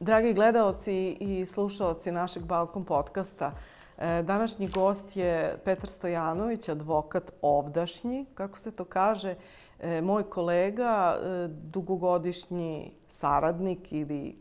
[0.00, 3.52] Dragi gledalci i slušalci našeg Balkon podcasta,
[3.98, 9.34] e, današnji gost je Petar Stojanović, advokat ovdašnji, kako se to kaže,
[9.80, 14.36] e, moj kolega, e, dugogodišnji saradnik ili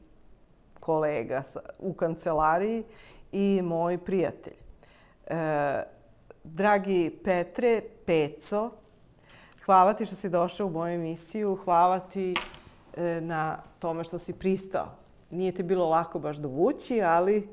[0.80, 1.44] kolega
[1.80, 2.84] u kancelariji
[3.32, 4.58] i moj prijatelj.
[6.44, 8.72] Dragi Petre, Peco,
[9.66, 12.36] hvala ti što si došao u moju emisiju, hvala ti
[13.22, 17.48] na tome što si pristao nije ti bilo lako baš dovući, ali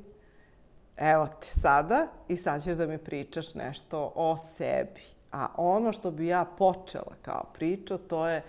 [0.96, 5.00] evo te sada i sad ćeš da mi pričaš nešto o sebi.
[5.32, 8.42] A ono što bi ja počela kao priču, to je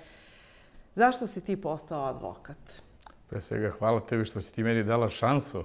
[0.95, 2.81] zašto si ti postao advokat?
[3.30, 5.63] Pre svega, hvala tebi što si ti meni dala šansu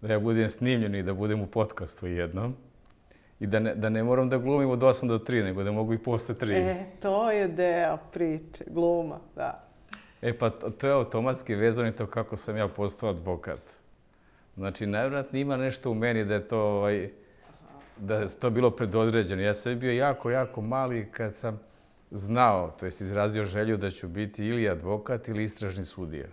[0.00, 2.56] da ja budem snimljen i da budem u podcastu jednom.
[3.40, 5.94] I da ne, da ne moram da glumim od 8 do 3, nego da mogu
[5.94, 6.52] i posle 3.
[6.52, 9.67] E, to je deo priče, gluma, da.
[10.22, 13.60] E pa to je automatski vezano i to kako sam ja postao advokat.
[14.56, 17.10] Znači, najvratnije ima nešto u meni da je to, ovaj,
[17.96, 19.42] da je to bilo predodređeno.
[19.42, 21.60] Ja sam bio jako, jako mali kad sam
[22.10, 26.26] znao, to jest izrazio želju da ću biti ili advokat ili istražni sudija.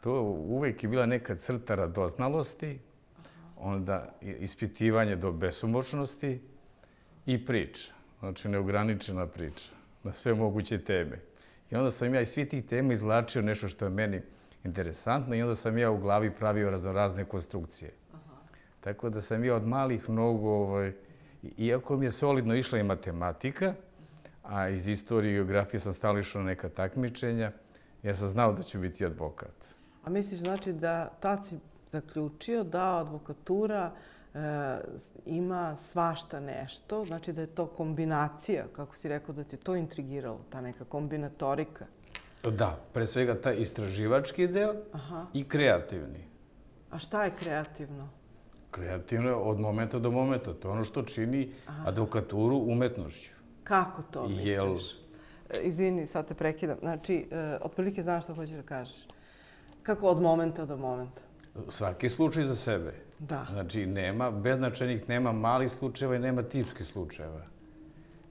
[0.00, 2.78] To uvek je bila neka crta radoznalosti,
[3.56, 6.40] onda ispitivanje do besumočnosti
[7.26, 7.92] i priča.
[8.18, 9.72] Znači, neograničena priča
[10.02, 11.20] na sve moguće teme.
[11.70, 14.22] I onda sam ja iz svih tih tema izvlačio nešto što je meni
[14.64, 17.92] interesantno i onda sam ja u glavi pravio razne konstrukcije.
[18.80, 20.92] Tako da sam ja od malih nogu, ovaj,
[21.56, 23.74] iako mi je solidno išla i matematika,
[24.42, 27.52] a iz istorije i geografije sam stalo išao na neka takmičenja,
[28.02, 29.74] ja sam znao da ću biti advokat.
[30.04, 31.58] A misliš znači da tad si
[31.90, 33.92] zaključio da advokatura
[34.36, 34.80] E,
[35.26, 40.40] ima svašta nešto, znači da je to kombinacija, kako si rekao da ti to intrigiralo,
[40.50, 41.86] ta neka kombinatorika.
[42.42, 44.74] Da, pre svega taj istraživački deo
[45.34, 46.24] i kreativni.
[46.90, 48.08] A šta je kreativno?
[48.70, 50.54] Kreativno je od momenta do momenta.
[50.54, 51.52] To je ono što čini
[51.84, 53.32] advokaturu umetnošću.
[53.64, 54.98] Kako to misliš?
[55.50, 56.76] E, izvini, sad te prekidam.
[56.80, 59.06] Znači, e, otprilike znaš što hoćeš da kažeš.
[59.82, 61.22] Kako od momenta do momenta?
[61.68, 63.05] Svaki slučaj za sebe.
[63.18, 63.46] Da.
[63.50, 67.42] Znači, nema, beznačajnih nema malih slučajeva i nema tipskih slučajeva.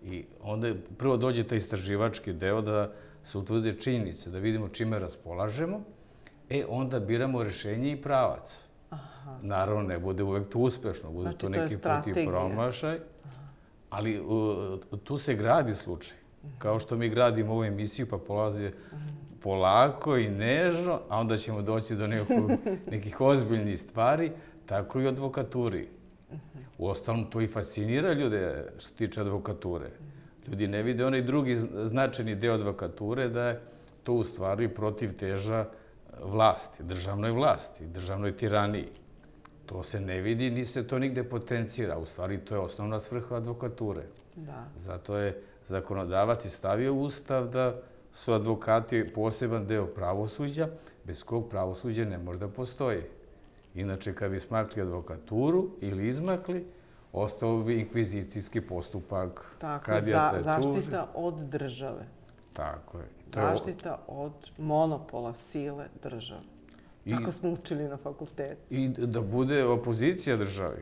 [0.03, 2.91] I onda prvo dođe taj istraživački deo da
[3.24, 5.81] se utvrde činjenice, da vidimo čime raspolažemo,
[6.50, 8.59] e onda biramo rešenje i pravac.
[8.90, 9.38] Aha.
[9.41, 13.00] Naravno, ne bude uvek to uspešno, bude znači, to neki put i promašaj,
[13.90, 14.22] ali
[15.03, 16.18] tu se gradi slučaj.
[16.57, 18.72] Kao što mi gradimo ovu emisiju, pa polaze
[19.41, 22.07] polako i nežno, a onda ćemo doći do
[22.91, 24.31] nekih ozbiljnih stvari,
[24.65, 25.87] tako i advokaturi.
[26.77, 29.89] U ostalom, to i fascinira ljude što se tiče advokature.
[30.47, 31.55] Ljudi ne vide onaj drugi
[31.85, 33.61] značajni deo advokature da je
[34.03, 35.65] to u stvari protiv teža
[36.23, 38.87] vlasti, državnoj vlasti, državnoj tiraniji.
[39.65, 41.97] To se ne vidi, ni se to nigde potencira.
[41.97, 44.03] U stvari, to je osnovna svrha advokature.
[44.35, 44.65] Da.
[44.75, 47.75] Zato je zakonodavac i stavio ustav da
[48.13, 50.67] su advokati poseban deo pravosuđa,
[51.03, 53.01] bez kog pravosuđa ne može da postoji.
[53.75, 56.66] Inače, kad bi smakli advokaturu ili izmakli,
[57.13, 59.56] ostao bi inkvizicijski postupak.
[59.59, 62.06] Tako, kad za, zaštita od države.
[62.53, 63.06] Tako je.
[63.31, 63.97] To zaštita je...
[64.08, 66.41] od monopola sile države.
[67.06, 68.62] I, Tako smo učili na fakultetu.
[68.69, 70.81] I da bude opozicija državi.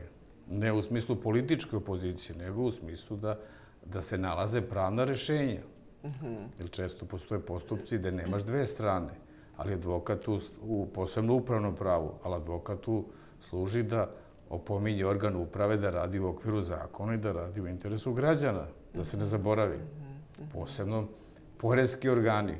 [0.50, 3.38] Ne u smislu političke opozicije, nego u smislu da,
[3.84, 5.60] da se nalaze pravna rešenja.
[6.04, 6.26] Mhm.
[6.26, 6.46] -huh.
[6.58, 9.23] Jer često postoje postupci da nemaš dve strane
[9.56, 12.78] ali advokat u, u posebno upravnom pravu, ali advokat
[13.40, 14.10] služi da
[14.50, 19.04] opominje organ uprave da radi u okviru zakona i da radi u interesu građana, da
[19.04, 19.78] se ne zaboravi.
[20.52, 21.06] Posebno
[21.58, 22.54] porezki organi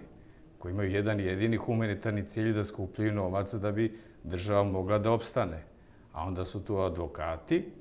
[0.58, 5.62] koji imaju jedan jedini humanitarni cilj da skupljaju novac da bi država mogla da opstane.
[6.12, 7.72] A onda su tu advokati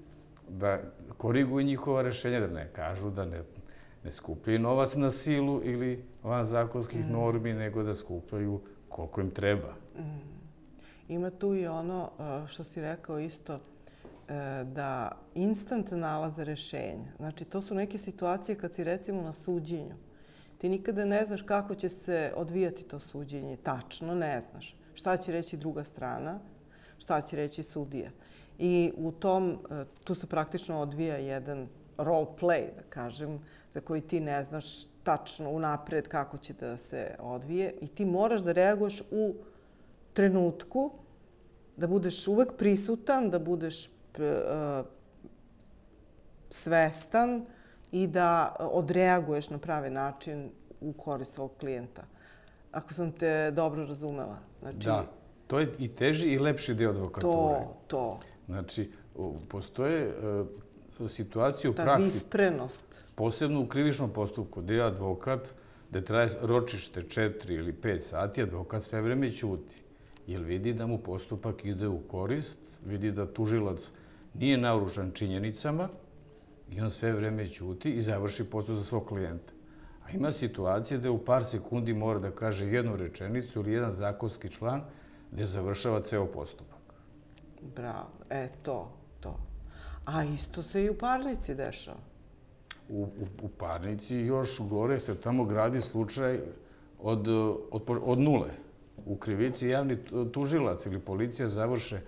[0.50, 0.80] da
[1.18, 3.44] koriguju njihova rešenja, da ne kažu da ne,
[4.04, 8.62] ne skupljaju novac na silu ili van zakonskih normi, nego da skupljaju
[8.94, 9.74] koliko im treba.
[9.98, 10.34] Mm.
[11.08, 13.60] Ima tu i ono e, što si rekao isto, e,
[14.64, 17.12] da instant nalaze rešenja.
[17.18, 19.96] Znači, to su neke situacije kad si recimo na suđenju.
[20.58, 23.58] Ti nikada ne znaš kako će se odvijati to suđenje.
[23.58, 24.76] Tačno ne znaš.
[24.94, 26.40] Šta će reći druga strana,
[26.98, 28.10] šta će reći sudija.
[28.60, 31.68] I u tom, e, tu se praktično odvija jedan
[31.98, 33.40] role play, da kažem,
[33.74, 38.42] za koji ti ne znaš tačno unapred kako će da se odvije i ti moraš
[38.42, 39.36] da reaguješ u
[40.14, 40.92] trenutku,
[41.78, 44.86] da budeš uvek prisutan, da budeš uh,
[46.50, 47.46] svestan
[47.92, 50.50] i da odreaguješ na pravi način
[50.82, 52.04] u korist svog klijenta.
[52.72, 54.38] ako sam te dobro razumela.
[54.60, 55.06] Znači, da,
[55.48, 57.28] to je i teži i lepši deo advokature.
[57.28, 58.20] To, to.
[58.46, 58.92] Znači,
[59.48, 60.14] postoje
[61.10, 62.02] situacije u praksi...
[62.02, 62.86] Ta visprenost.
[63.16, 65.54] Posebno u krivičnom postupku, gde je advokat,
[65.90, 69.84] gde traje ročište četiri ili pet sati, advokat sve vreme ćuti.
[70.28, 73.92] Jer vidi da mu postupak ide u korist, vidi da tužilac
[74.34, 75.90] nije narušan činjenicama
[76.72, 79.54] i on sve vreme ćuti i završi postupak za svog klijenta.
[80.06, 84.50] A ima situacije da u par sekundi mora da kaže jednu rečenicu ili jedan zakonski
[84.50, 84.82] član
[85.32, 86.80] gde završava ceo postupak.
[87.76, 89.03] Bravo, e to.
[90.06, 92.00] A isto se i u parnici dešava.
[92.90, 96.40] U, u, u parnici još gore se tamo gradi slučaj
[97.00, 97.28] od,
[97.72, 98.50] od, od nule.
[99.06, 99.98] U krivici javni
[100.32, 102.02] tužilac ili policija završe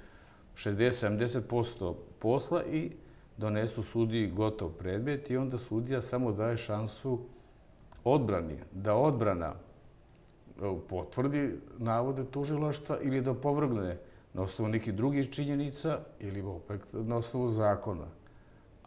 [0.55, 2.91] 60-70% posla i
[3.37, 7.19] donesu sudiji gotov predmet i onda sudija samo daje šansu
[8.03, 13.97] odbrani, da odbrana e, potvrdi navode tužilaštva ili da povrgne
[14.35, 18.07] na osnovu nekih drugih činjenica ili opet na osnovu zakona.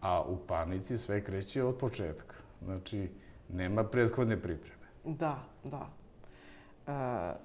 [0.00, 2.34] A u parnici sve kreće od početka.
[2.64, 3.10] Znači,
[3.48, 4.84] nema prethodne pripreme.
[5.04, 5.88] Da, da.
[6.86, 7.36] E,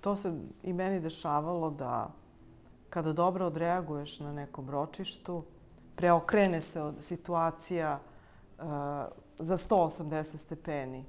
[0.00, 0.32] to se
[0.62, 2.10] i meni dešavalo da
[2.90, 5.44] kada dobro odreaguješ na nekom ročištu,
[5.96, 8.62] preokrene se od situacija e,
[9.38, 11.04] za 180 stepeni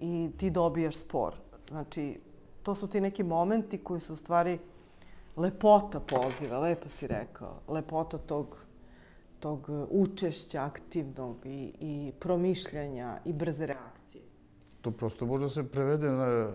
[0.00, 1.34] i ti dobijaš spor.
[1.68, 2.20] Znači,
[2.62, 4.58] to su ti neki momenti koji su u stvari
[5.36, 8.66] lepota poziva, lepo si rekao, lepota tog,
[9.40, 14.24] tog učešća aktivnog i, i promišljanja i brze reakcije.
[14.80, 16.52] To prosto može se prevede na,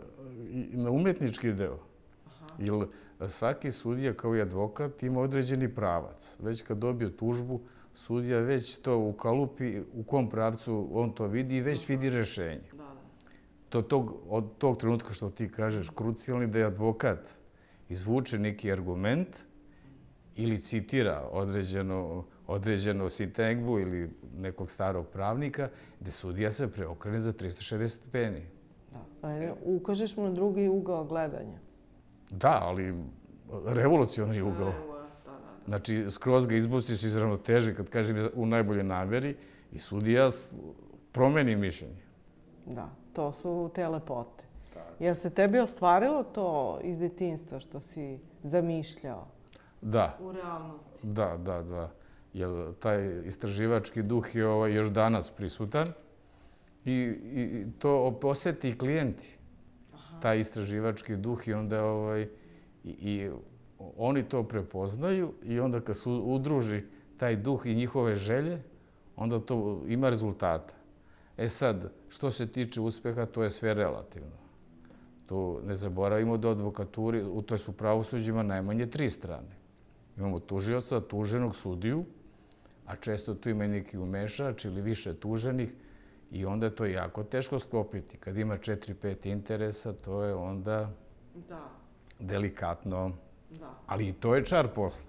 [0.72, 1.78] na umetnički deo.
[2.26, 2.46] Aha.
[2.60, 2.88] Jer
[3.28, 6.36] svaki sudija kao i advokat ima određeni pravac.
[6.40, 7.60] Već kad dobio tužbu,
[7.96, 12.72] sudija već to u kalupi, u kom pravcu on to vidi i već vidi rešenje.
[13.70, 17.39] To tog, od tog trenutka što ti kažeš, krucijalni da je advokat
[17.90, 19.38] izvuče neki argument
[20.36, 25.70] ili citira određeno, određeno sitengbu ili nekog starog pravnika,
[26.00, 28.42] gde sudija se preokrene za 360 peni.
[28.92, 29.00] Da.
[29.22, 29.28] Pa
[29.64, 31.60] ukažeš mu na drugi ugao gledanja.
[32.30, 32.94] Da, ali
[33.66, 34.74] revolucionarni ugao.
[35.66, 39.36] Znači, skroz ga izbustiš iz ravnoteže, kad kažem u najbolje nameri,
[39.72, 40.30] i sudija
[41.12, 42.02] promeni mišljenje.
[42.66, 44.49] Da, to su te lepote.
[45.00, 49.28] Jel se tebi ostvarilo to iz detinstva što si zamišljao?
[49.82, 50.18] Da.
[50.22, 50.90] U realnosti?
[51.04, 51.92] Da, da, da.
[52.34, 55.88] Jer taj istraživački duh je ovaj još danas prisutan
[56.86, 56.94] i,
[57.34, 59.38] i to osjeti i klijenti.
[59.94, 60.20] Aha.
[60.20, 62.28] Taj istraživački duh i onda ovaj,
[62.84, 63.30] i, i
[63.98, 66.84] oni to prepoznaju i onda kad se udruži
[67.18, 68.62] taj duh i njihove želje,
[69.16, 70.74] onda to ima rezultata.
[71.38, 74.49] E sad, što se tiče uspeha, to je sve relativno.
[75.30, 79.60] To ne zaboravimo da advokaturi, u toj su pravosuđima najmanje tri strane.
[80.18, 82.06] Imamo tužioca, tuženog sudiju,
[82.86, 85.74] a često tu ima neki umešač ili više tuženih
[86.32, 88.18] i onda je to jako teško sklopiti.
[88.18, 90.90] Kad ima četiri, pet interesa, to je onda
[92.20, 93.12] delikatno.
[93.88, 95.08] Ali i to je čar posla.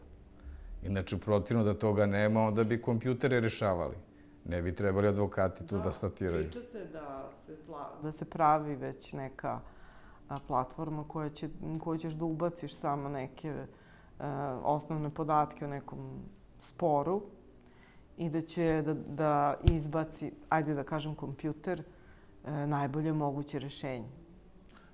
[0.83, 3.97] Inače, protivno da toga nema, onda bi kompjutere rešavali.
[4.45, 6.51] Ne bi trebali advokati tu da statiraju.
[6.51, 7.57] Priča se da se,
[8.03, 9.61] da se pravi već neka
[10.39, 11.49] platforma koja će,
[11.81, 13.67] koju ćeš da ubaciš samo neke e,
[14.63, 16.23] osnovne podatke o nekom
[16.59, 17.23] sporu
[18.17, 21.83] i da će da, da izbaci, ajde da kažem, kompjuter,
[22.45, 24.09] e, najbolje moguće rešenje.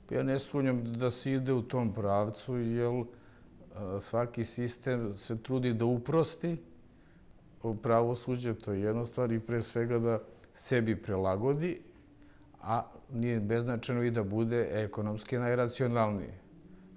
[0.09, 3.05] Pa ja ne sunjam da se ide u tom pravcu, jer e,
[4.00, 6.57] svaki sistem se trudi da uprosti
[7.75, 10.19] pravosuđe, to je jedna stvar, i pre svega da
[10.55, 11.83] sebi prelagodi,
[12.62, 12.83] a
[13.13, 16.33] nije beznačeno i da bude ekonomski najracionalniji.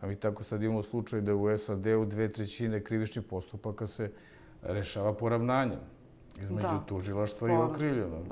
[0.02, 4.12] A mi tako sad imamo slučaj da u SAD-u dve trećine krivičnih postupaka se
[4.62, 5.80] rešava poravnanjem
[6.42, 8.26] između tužilaštva i okrivljenog.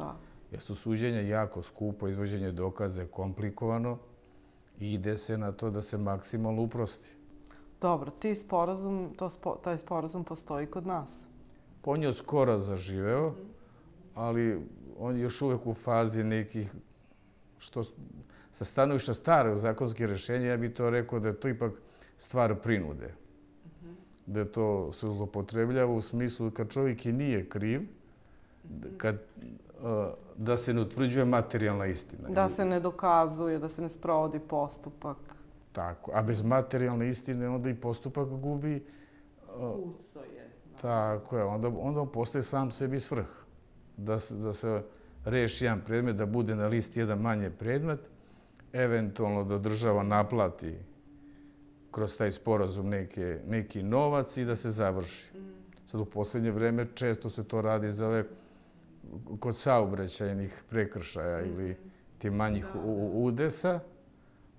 [0.51, 3.97] Jer su suđenja jako skupo, izvođenje dokaze je komplikovano
[4.79, 7.07] i ide se na to da se maksimalno uprosti.
[7.81, 9.29] Dobro, ti sporazum, to,
[9.63, 11.27] taj sporazum postoji kod nas.
[11.85, 13.33] On je skoro zaživeo,
[14.15, 14.61] ali
[14.99, 16.73] on je još uvek u fazi nekih,
[17.59, 17.83] što
[18.51, 21.73] sa stanovišta stare zakonske rešenja, ja bih to rekao da je to ipak
[22.17, 23.13] stvar prinude.
[24.25, 27.81] Da to se zlopotrebljava u smislu kad čovjek i nije kriv,
[28.97, 29.17] kad,
[30.37, 32.29] da se ne utvrđuje materijalna istina.
[32.29, 35.17] Da se ne dokazuje, da se ne sprovodi postupak.
[35.71, 36.11] Tako.
[36.13, 38.85] A bez materijalne istine onda i postupak gubi...
[39.57, 40.49] Uso je.
[40.81, 41.43] Tako je.
[41.43, 43.27] Onda, onda on postaje sam sebi svrh.
[43.97, 44.83] Da se, da se
[45.27, 47.99] reši jedan predmet, da bude na listi jedan manje predmet.
[48.73, 50.73] eventualno da država naplati
[51.91, 55.29] kroz taj sporazum neke, neki novac i da se završi.
[55.85, 58.23] Sad u posljednje vreme često se to radi za ove
[59.39, 61.75] kod saobraćajnih prekršaja ili
[62.17, 62.65] ti manjih
[63.13, 63.79] udesa.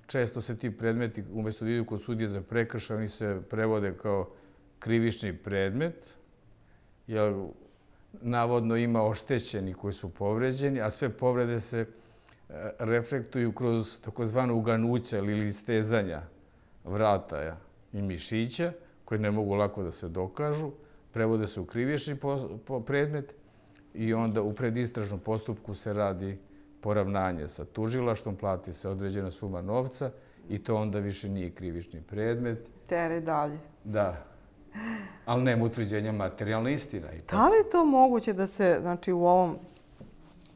[0.07, 4.31] Često se ti predmeti, umjesto da idu kod sudije za prekršaj, oni se prevode kao
[4.79, 6.15] krivični predmet,
[7.07, 7.35] jer
[8.13, 11.87] navodno ima oštećeni koji su povređeni, a sve povrede se e,
[12.79, 16.23] reflektuju kroz takozvano uganuća ili stezanja
[16.85, 17.57] vrata
[17.93, 18.73] i mišića,
[19.05, 20.71] koji ne mogu lako da se dokažu,
[21.13, 22.17] prevode se u krivični
[22.87, 23.35] predmet
[23.95, 26.39] i onda u predistražnom postupku se radi
[26.81, 30.11] poravnanje sa tužilaštom, plati se određena suma novca
[30.49, 32.71] i to onda više nije krivični predmet.
[32.87, 33.59] Tere dalje.
[33.85, 34.25] Da.
[35.25, 37.09] Ali nema utvrđenja materijalna istina.
[37.31, 39.57] Da li je to moguće da se znači, u ovom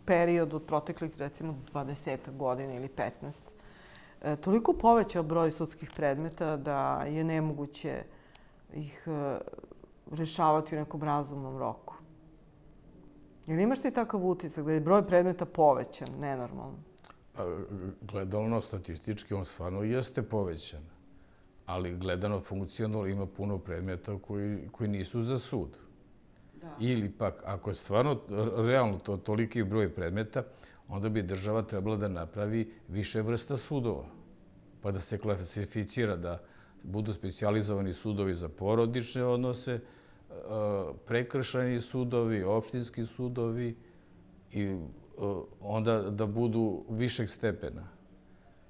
[0.04, 2.88] periodu od proteklih recimo 20 godina ili
[3.22, 3.40] 15
[4.22, 8.02] e, toliko povećao broj sudskih predmeta da je nemoguće
[8.74, 9.38] ih e,
[10.10, 11.94] rešavati u nekom razumnom roku?
[13.46, 16.78] Ili imaš ti takav utisak da je broj predmeta povećan, nenormalno?
[17.36, 17.42] Pa,
[18.00, 20.80] gledano statistički, on stvarno jeste povećan.
[21.66, 25.68] Ali gledano funkcionalno ima puno predmeta koji, koji nisu za sud.
[26.60, 26.76] Da.
[26.80, 28.20] Ili pak, ako je stvarno
[28.56, 30.42] realno to toliki broj predmeta,
[30.88, 34.04] onda bi država trebala da napravi više vrsta sudova.
[34.80, 36.42] Pa da se klasificira da
[36.82, 39.80] budu specializovani sudovi za porodične odnose,
[41.06, 43.76] prekršajni sudovi, opštinski sudovi
[44.52, 44.76] i
[45.60, 47.88] onda da budu višeg stepena.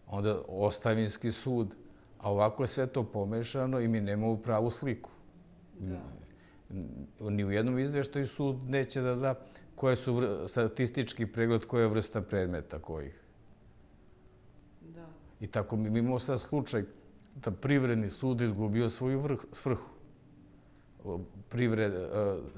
[0.07, 1.75] Onda ostavinski sud,
[2.23, 5.11] a ovako je sve to pomešano i mi nemamo pravu sliku.
[7.21, 9.35] Ni u jednom izveštaju sud neće da da
[9.75, 13.21] koje su statistički pregled koja je vrsta predmeta kojih.
[15.41, 16.85] I tako mi imamo sad slučaj
[17.35, 19.93] da privredni sud izgubio svoju svrhu
[21.49, 22.09] privred, e,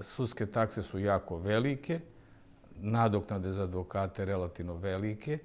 [0.03, 2.01] sudske takse su jako velike,
[2.81, 5.39] nadoknade za advokate relativno velike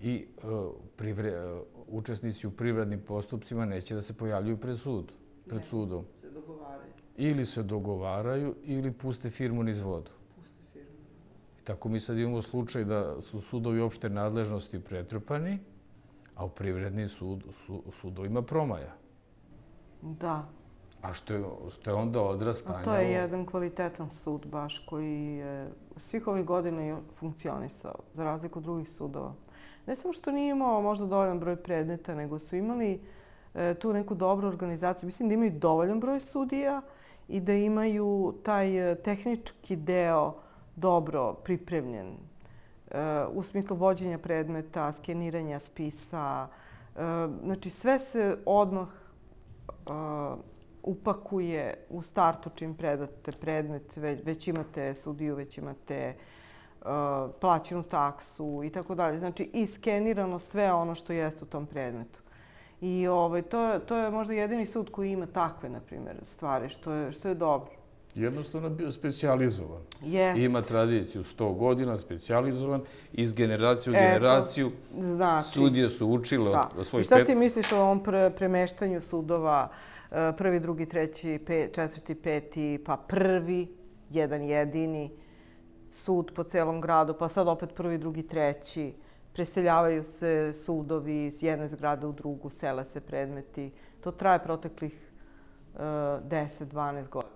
[0.00, 0.26] i
[1.00, 5.12] e, e, učesnici u privrednim postupcima neće da se pojavljuju pred, sud,
[5.48, 6.04] pred sudom.
[6.20, 6.92] Se dogovaraju.
[7.16, 10.10] Ili se dogovaraju ili puste firmu niz vodu.
[10.36, 10.96] Puste firmu.
[11.62, 15.58] I tako mi sad imamo slučaj da su sudovi opšte nadležnosti pretrpani,
[16.34, 18.96] a u privrednim sud, su, sudovima promaja.
[20.02, 20.48] Da,
[21.02, 22.78] A što je, što je onda odrastanje?
[22.78, 28.58] A to je jedan kvalitetan sud baš koji je svih ovih godina funkcionisao, za razliku
[28.58, 29.34] od drugih sudova.
[29.86, 33.00] Ne samo što nije imao možda dovoljan broj predmeta, nego su imali
[33.54, 35.06] e, tu neku dobru organizaciju.
[35.06, 36.82] Mislim da imaju dovoljan broj sudija
[37.28, 40.34] i da imaju taj e, tehnički deo
[40.76, 42.14] dobro pripremljen e,
[43.32, 46.48] u smislu vođenja predmeta, skeniranja spisa.
[46.48, 47.00] E,
[47.44, 49.90] znači sve se odmah e,
[50.82, 56.39] upakuje u startu čim predate predmet, već, već imate sudiju, već imate uh,
[57.40, 59.18] plaćenu taksu i tako dalje.
[59.18, 62.20] Znači, iskenirano sve ono što jeste u tom predmetu.
[62.80, 66.68] I ovaj, to, je, to je možda jedini sud koji ima takve, na primjer, stvari,
[66.68, 67.72] što je, što je dobro.
[68.14, 69.82] Jednostavno je bio specializovan.
[70.02, 70.40] Jest.
[70.40, 72.80] Ima tradiciju 100 godina, specializovan,
[73.12, 74.70] iz generacije u generaciju.
[74.98, 76.68] Znači, sudije su učile da.
[76.78, 77.18] od svojih pet...
[77.18, 79.68] I šta ti misliš o ovom pre, premeštanju sudova
[80.36, 83.74] prvi, drugi, treći, pet, četvrti, peti, pa prvi,
[84.10, 85.10] jedan jedini
[85.90, 88.94] sud po celom gradu, pa sad opet prvi, drugi, treći.
[89.32, 93.72] Preseljavaju se sudovi iz jedne zgrade u drugu, sele se predmeti.
[94.00, 95.10] To traje proteklih
[95.74, 97.34] e, 10-12 godina.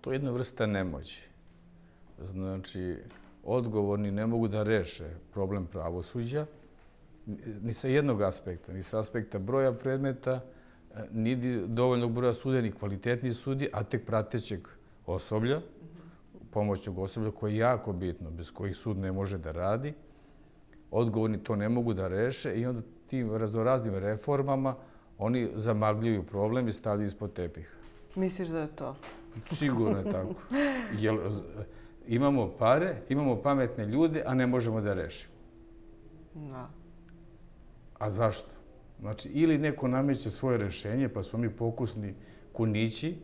[0.00, 1.28] To je jedna vrsta nemoći.
[2.18, 2.96] Znači,
[3.44, 6.46] odgovorni ne mogu da reše problem pravosuđa
[7.62, 10.40] ni sa jednog aspekta, ni sa aspekta broja predmeta,
[11.10, 14.68] ni dovoljnog broja sudija, ni kvalitetnih sudija, a tek pratećeg
[15.06, 15.60] osoblja,
[16.50, 19.94] pomoćnog osoblja, koje je jako bitno, bez kojih sud ne može da radi.
[20.90, 24.74] Odgovorni to ne mogu da reše i onda tim raznoraznim reformama
[25.18, 27.76] oni zamagljuju problem i stavljaju ispod tepiha.
[28.14, 28.96] Misliš da je to?
[29.46, 30.34] Sigurno je tako.
[31.02, 31.18] Jer
[32.06, 35.34] imamo pare, imamo pametne ljude, a ne možemo da rešimo.
[36.34, 36.70] Da.
[37.98, 38.50] A zašto?
[39.00, 42.14] Znači, ili neko nameće svoje rešenje, pa smo mi pokusni
[42.52, 43.16] kunići,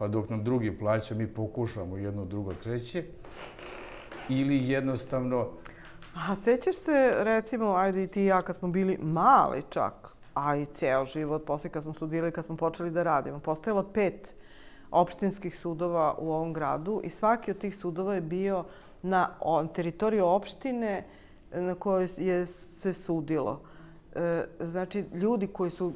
[0.00, 3.04] pa dok nam drugi plaća, mi pokušamo jedno, drugo, treće,
[4.28, 5.48] ili jednostavno...
[6.14, 10.56] A sećaš se, recimo, ajde i ti i ja, kad smo bili mali čak, a
[10.56, 14.34] i ceo život, poslije kad smo studirali, kad smo počeli da radimo, postojalo pet
[14.90, 18.64] opštinskih sudova u ovom gradu i svaki od tih sudova je bio
[19.02, 19.30] na
[19.74, 21.04] teritoriju opštine
[21.52, 23.60] na kojoj je se sudilo.
[24.14, 25.92] E, znači ljudi koji su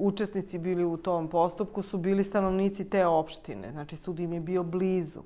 [0.00, 3.70] učesnici bili u tom postupku su bili stanovnici te opštine.
[3.70, 5.20] Znači sud im je bio blizu.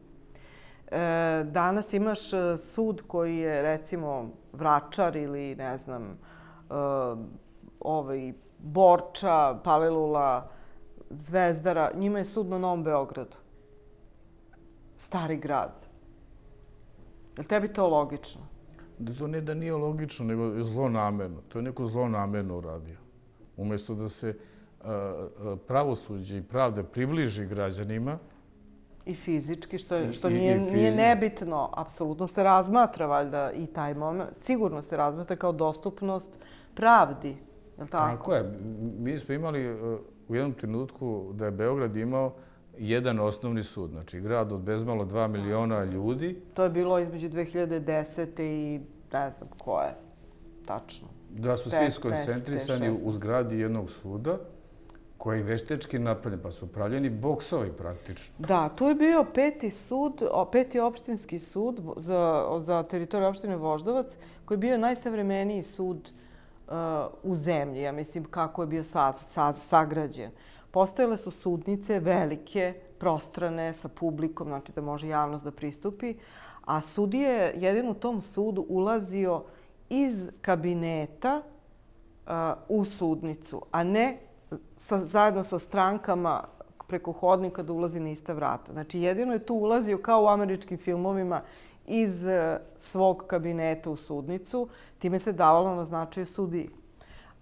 [0.90, 6.14] E, danas imaš e, sud koji je recimo Vračar ili ne znam e,
[7.80, 10.48] ovaj, Borča, Palilula,
[11.10, 11.90] Zvezdara.
[11.94, 13.36] Njima je sud na Novom Beogradu.
[14.96, 15.86] Stari grad.
[17.36, 18.42] Je li tebi to logično?
[18.98, 21.40] Da to ne da nije logično, nego je zlo namerno.
[21.48, 22.96] To je neko zlonamerno uradio.
[23.56, 24.38] Umjesto da se
[25.66, 28.18] pravosuđe i pravda približi građanima.
[29.06, 31.70] I fizički, što, što nije, nije nebitno.
[31.76, 34.30] Apsolutno se razmatra, valjda, i taj moment.
[34.32, 36.28] Sigurno se razmatra kao dostupnost
[36.74, 37.36] pravdi.
[37.78, 38.16] Je tako?
[38.16, 38.58] Tako je.
[38.98, 39.74] Mi smo imali
[40.28, 42.34] u jednom trenutku da je Beograd imao
[42.78, 46.42] jedan osnovni sud, znači grad od bezmalo 2 miliona ljudi.
[46.54, 48.42] To je bilo između 2010.
[48.42, 48.80] i
[49.12, 49.94] ne znam ko je,
[50.66, 51.08] tačno.
[51.30, 54.38] Da su svi skoncentrisani u zgradi jednog suda
[55.24, 55.98] koji je veštečki
[56.42, 58.34] pa su pravljeni boksovi praktično.
[58.38, 64.56] Da, tu je bio peti sud, peti opštinski sud za, za teritoriju opštine Voždovac, koji
[64.56, 66.12] je bio najsavremeniji sud
[66.68, 66.74] uh,
[67.22, 70.30] u zemlji, ja mislim kako je bio sad, sad sagrađen.
[70.70, 76.14] Postojale su sudnice velike, prostrane, sa publikom, znači da može javnost da pristupi,
[76.64, 79.44] a sudije je jedin u tom sudu ulazio
[79.88, 81.42] iz kabineta
[82.26, 82.32] uh,
[82.68, 84.18] u sudnicu, a ne
[84.76, 86.44] sa, zajedno sa strankama
[86.87, 88.73] preko hodnika da ulazi na ista vrata.
[88.73, 91.42] Znači, jedino je tu ulazio kao u američkim filmovima
[91.87, 94.68] iz e, svog kabineta u sudnicu,
[94.99, 96.70] time se davalo na značaju sudiji.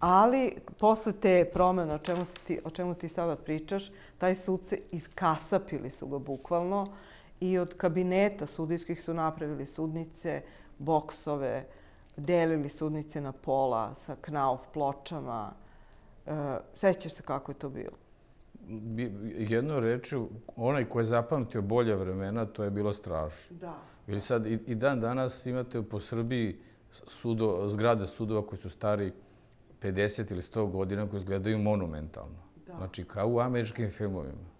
[0.00, 4.78] Ali posle te promene o čemu, ti, o čemu ti sada pričaš, taj sud se
[4.90, 6.86] iskasapili su ga bukvalno
[7.40, 10.42] i od kabineta sudijskih su napravili sudnice,
[10.78, 11.66] boksove,
[12.16, 15.52] delili sudnice na pola sa knauf pločama.
[16.26, 17.96] E, sećaš se kako je to bilo?
[19.38, 20.16] Jedno reči,
[20.56, 23.56] onaj ko je zapamtio bolje vremena, to je bilo strašno.
[23.56, 23.74] Da.
[24.06, 26.58] Ili sad i, i dan danas imate po Srbiji
[26.92, 29.12] sudo, zgrade sudova koji su stari
[29.82, 32.42] 50 ili 100 godina koji izgledaju monumentalno.
[32.66, 32.74] Da.
[32.76, 34.51] Znači, kao u američkim filmovima.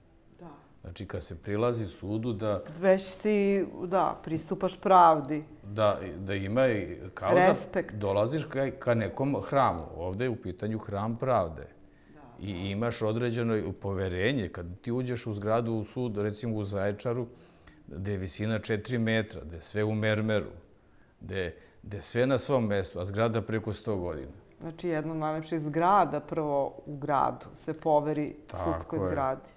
[0.83, 2.63] Znači, kad se prilazi sudu da...
[2.81, 5.45] Već si, da, pristupaš pravdi.
[5.63, 7.93] Da, da ima i kao Respekt.
[7.93, 9.85] da dolaziš ka, ka nekom hramu.
[9.97, 11.69] Ovde je u pitanju hram pravde.
[12.15, 12.47] Da.
[12.47, 14.49] I imaš određeno poverenje.
[14.49, 17.27] Kad ti uđeš u zgradu u sud, recimo u Zaječaru,
[17.87, 20.51] gde je visina 4 metra, gde je sve u mermeru,
[21.21, 21.55] gde
[21.93, 26.21] je sve na svom mestu, a zgrada preko 100 godina znači jedna od najlepših zgrada
[26.21, 29.49] prvo u gradu se poveri sudskoj zgradi.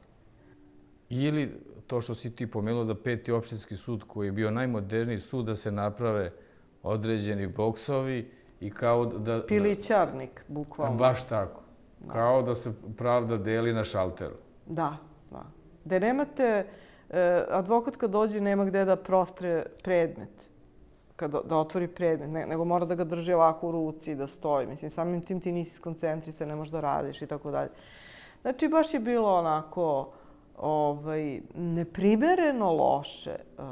[1.10, 1.52] Ili
[1.88, 5.56] to što si ti pomenuo da peti opštinski sud koji je bio najmoderniji sud da
[5.56, 6.32] se naprave
[6.84, 9.46] određeni boksovi i kao da...
[9.48, 10.98] Pilićarnik, bukvalno.
[10.98, 11.62] Baš tako.
[12.08, 14.36] Kao da se pravda deli na šalteru.
[14.66, 14.98] Da,
[15.32, 15.44] da.
[15.86, 16.66] Da nemate,
[17.10, 20.50] eh, advokat kad dođe nema gde da prostre predmet
[21.16, 24.28] kad, da otvori predmet, ne, nego mora da ga drži ovako u ruci i da
[24.28, 24.68] stoji.
[24.68, 27.70] Mislim, samim tim ti nisi skoncentrisan, ne možeš da radiš i tako dalje.
[28.42, 30.12] Znači, baš je bilo onako
[30.58, 33.36] ovaj, neprimereno loše.
[33.58, 33.64] Uh,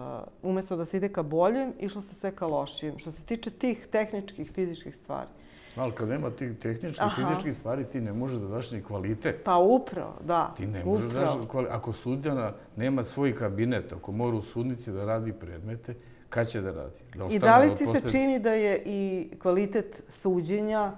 [0.41, 3.00] umjesto da se ide ka boljem, išlo se sve ka lošijem.
[3.00, 5.30] Što se tiče tih tehničkih, fizičkih stvari.
[5.76, 7.28] Ali kad nema tih tehničkih, Aha.
[7.28, 9.43] fizičkih stvari, ti ne možeš da daš ni kvalitet.
[9.46, 10.54] Pa upravo, da.
[10.58, 11.76] Ti ne možeš da daš kvalitet.
[11.76, 15.96] Ako sudjana nema svoj kabinet, ako mora u sudnici da radi predmete,
[16.34, 16.96] Kad će da radi?
[17.15, 20.91] Da I da li ti se čini da je i kvalitet suđenja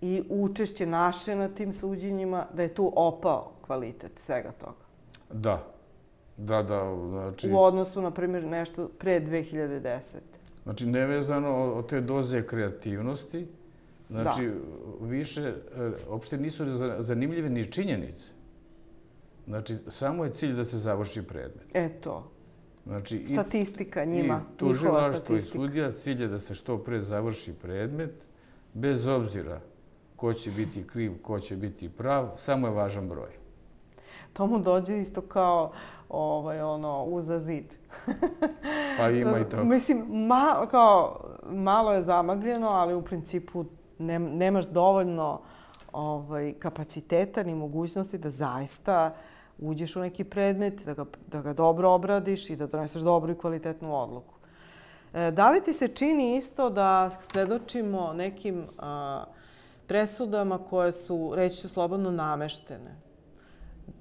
[0.00, 4.87] i učešće naše na tim suđenjima, da je tu opao kvalitet svega toga?
[5.32, 5.72] Da.
[6.36, 6.96] Da, da.
[7.08, 7.50] Znači...
[7.52, 10.16] U odnosu, na primjer, nešto pre 2010.
[10.62, 13.46] Znači, nevezano od te doze kreativnosti,
[14.10, 15.06] znači, da.
[15.06, 16.64] više, e, uopšte nisu
[16.98, 18.24] zanimljive ni činjenice.
[19.46, 21.66] Znači, samo je cilj da se završi predmet.
[21.74, 22.30] Eto,
[22.88, 25.58] Znači, statistika njima, i njihova statistika.
[25.58, 28.12] I sudija cilje da se što pre završi predmet,
[28.74, 29.60] bez obzira
[30.16, 33.30] ko će biti kriv, ko će biti prav, samo je važan broj.
[34.38, 35.72] To mu dođe isto kao
[36.08, 37.74] ovaj, ono, uza zid.
[38.98, 39.64] pa ima i to.
[39.64, 43.64] Mislim, ma, kao, malo je zamagljeno, ali u principu
[43.98, 45.40] ne, nemaš dovoljno
[45.92, 49.14] ovaj, kapaciteta ni mogućnosti da zaista
[49.58, 53.38] uđeš u neki predmet, da ga, da ga dobro obradiš i da doneseš dobru i
[53.38, 54.34] kvalitetnu odluku.
[55.14, 59.24] E, da li ti se čini isto da svedočimo nekim a,
[59.86, 63.07] presudama koje su, reći ću slobodno, nameštene?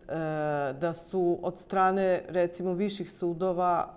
[0.07, 3.93] E, da su od strane, recimo, viših sudova,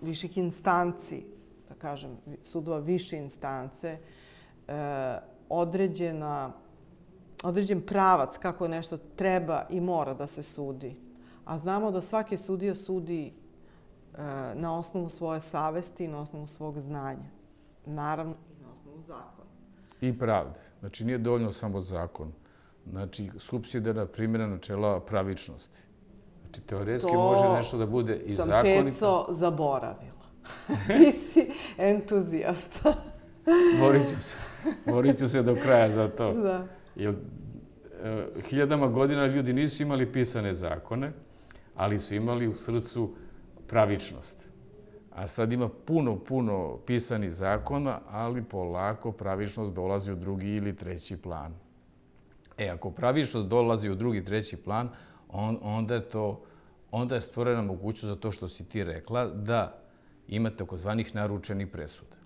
[0.00, 1.26] viših instanci,
[1.68, 3.98] da kažem, sudova više instance,
[4.68, 6.52] e, određena,
[7.42, 10.96] određen pravac kako nešto treba i mora da se sudi.
[11.44, 13.32] A znamo da svaki sudija sudi e,
[14.54, 17.30] na osnovu svoje savesti i na osnovu svog znanja.
[17.86, 19.50] Naravno i na osnovu zakona.
[20.00, 20.58] I pravde.
[20.80, 22.32] Znači nije dovoljno samo zakon.
[22.90, 25.78] Znači, subsidijana primjena načela pravičnosti.
[26.42, 28.90] Znači, teoretski može nešto da bude i zakonito.
[28.90, 30.12] To sam Peco zaboravila.
[30.98, 32.94] Ti si entuzijasta.
[33.80, 34.36] Borit ću se.
[34.86, 36.32] Borit ću se do kraja za to.
[36.42, 36.66] Da.
[36.96, 37.14] Jer,
[38.04, 41.12] e, hiljadama godina ljudi nisu imali pisane zakone,
[41.76, 43.14] ali su imali u srcu
[43.66, 44.48] pravičnost.
[45.10, 51.16] A sad ima puno, puno pisani zakona, ali polako pravičnost dolazi u drugi ili treći
[51.16, 51.54] plan.
[52.58, 54.88] E, ako pravičnost dolazi u drugi, treći plan,
[55.28, 56.44] on, onda, je to,
[56.90, 59.78] onda je stvorena mogućnost za to što si ti rekla, da
[60.28, 62.16] ima takozvanih naručenih presuda.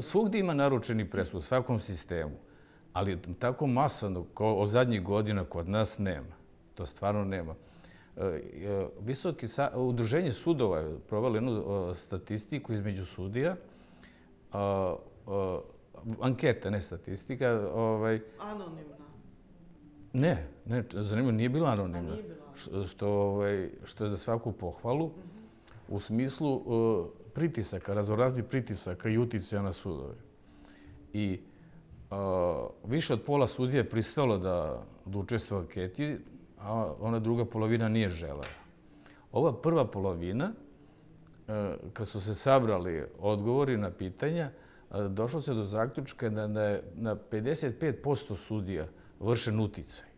[0.00, 2.36] Svugdje ima naručeni presud, u svakom sistemu,
[2.92, 6.36] ali tako masano kao od zadnjih godina kod nas nema.
[6.74, 7.54] To stvarno nema.
[8.16, 13.56] E, e, Visoki udruženje sudova je provalo jednu e, statistiku između sudija,
[16.20, 17.70] anketa, ne statistika.
[17.74, 18.98] Ovaj, Anonimna.
[20.12, 22.12] Ne, ne, zanimljivo, nije bila anonimna.
[22.12, 22.84] Nije bila.
[22.86, 25.10] Što, ovaj, što je za svaku pohvalu.
[25.88, 30.14] U smislu uh, pritisaka, razorazni pritisaka i uticaja na sudove.
[31.12, 31.40] I
[32.10, 32.16] uh,
[32.84, 36.16] više od pola sudija je pristalo da, da učestvo u anketi,
[36.60, 38.44] a ona druga polovina nije žela.
[39.32, 41.54] Ova prva polovina, uh,
[41.92, 44.50] kad su se sabrali odgovori na pitanja,
[45.08, 48.86] došlo se do zaključka da je na 55% sudija
[49.20, 50.08] vršen uticaj.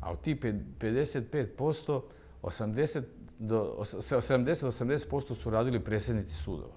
[0.00, 2.00] A od ti 55%,
[2.42, 6.74] 70-80% su radili predsjednici sudova.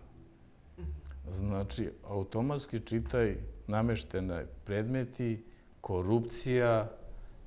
[1.30, 5.43] Znači, automatski čitaj nameštene predmeti,
[5.82, 6.91] korupcija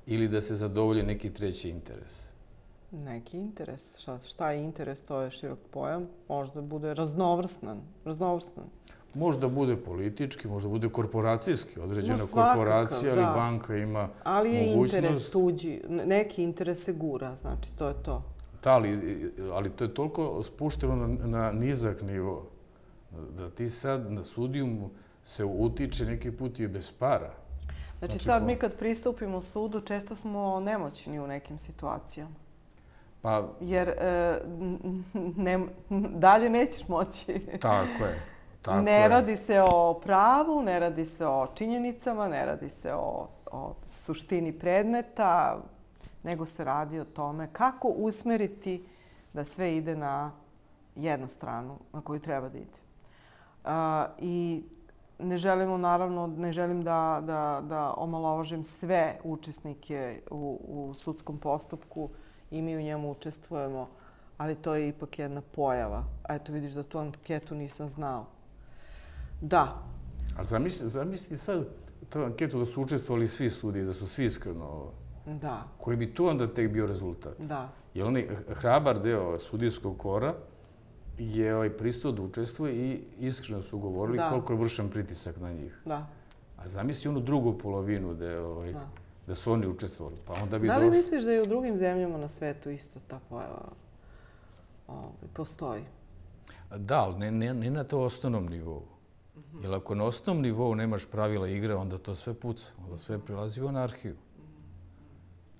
[0.05, 2.27] ili da se zadovolje neki treći interes.
[2.91, 3.99] Neki interes.
[3.99, 6.07] Šta, šta je interes, to je širok pojam.
[6.27, 7.81] Možda bude raznovrstan.
[8.05, 8.65] raznovrstan.
[9.13, 15.29] Možda bude politički, možda bude korporacijski, određena no, korporacija ali banka ima Ali je interes
[15.29, 18.23] tuđi, neki interes se gura, znači to je to.
[18.63, 22.47] Da, ali, ali to je toliko spušteno na, na nizak nivo,
[23.37, 24.91] da ti sad na sudijum
[25.23, 27.33] se utiče neki put i bez para.
[27.99, 32.35] Znači, znači sad mi kad pristupimo sudu, često smo nemoćni u nekim situacijama.
[33.21, 34.39] Pa, Jer e,
[35.35, 35.59] ne,
[36.09, 37.25] dalje nećeš moći.
[37.61, 38.30] Tako je.
[38.61, 39.07] Tako ne je.
[39.07, 44.59] radi se o pravu, ne radi se o činjenicama, ne radi se o, o suštini
[44.59, 45.57] predmeta,
[46.23, 48.85] nego se radi o tome kako usmeriti
[49.33, 50.31] da sve ide na
[50.95, 52.79] jednu stranu na koju treba da ide.
[54.19, 54.63] I
[55.19, 62.09] ne želimo, naravno, ne želim da, da, da omalovažim sve učesnike u, u sudskom postupku
[62.51, 63.89] i mi u njemu učestvujemo,
[64.37, 66.03] ali to je ipak jedna pojava.
[66.29, 68.25] Eto, vidiš da tu anketu nisam znao.
[69.41, 69.83] Da.
[70.37, 71.65] Ali zamisli, zamisli sad
[72.09, 74.91] tu anketu da su učestvovali svi sudiji, da su svi iskreno...
[75.25, 75.63] Da.
[75.77, 77.39] Koji bi tu onda tek bio rezultat?
[77.39, 77.69] Da.
[77.93, 80.33] Jer onaj hrabar deo sudijskog kora
[81.17, 84.29] je ovaj pristup da učestvuje i iskreno su govorili da.
[84.29, 85.81] koliko je vršan pritisak na njih.
[85.85, 86.07] Da.
[86.57, 88.89] A zamisli onu drugu polovinu da, ovaj, da.
[89.27, 90.17] da su oni učestvovali.
[90.25, 90.97] Pa onda bi da li došli...
[90.97, 93.71] misliš da je u drugim zemljama na svetu isto ta pojava
[94.87, 95.83] ovaj, postoji?
[96.77, 98.83] Da, ali ne, ne, ne na to osnovnom nivou.
[99.61, 103.61] Jer ako na osnovnom nivou nemaš pravila igre, onda to sve puca, onda sve prilazi
[103.61, 104.15] u anarhiju.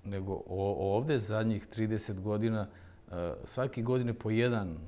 [0.04, 2.68] Nego ovde zadnjih 30 godina,
[3.10, 4.78] e, svaki godine po jedan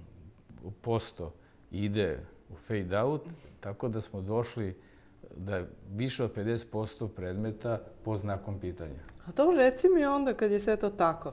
[0.81, 1.33] posto
[1.71, 2.21] ide
[2.51, 3.23] u fade out,
[3.61, 4.77] tako da smo došli
[5.37, 9.01] da je više od 50% predmeta po znakom pitanja.
[9.27, 11.33] A dobro, reci mi onda kad je sve to tako,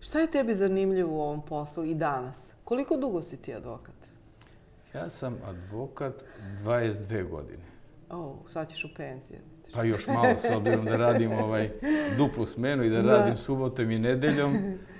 [0.00, 2.52] šta je tebi zanimljivo u ovom poslu i danas?
[2.64, 4.15] Koliko dugo si ti advokat?
[4.96, 6.24] Ja sam advokat
[6.64, 7.64] 22 godine.
[8.10, 9.38] O, sad ćeš u penziju.
[9.74, 11.70] Pa još malo, s obzirom da radim ovaj
[12.18, 14.56] duplu smenu i da, radim subotom i nedeljom.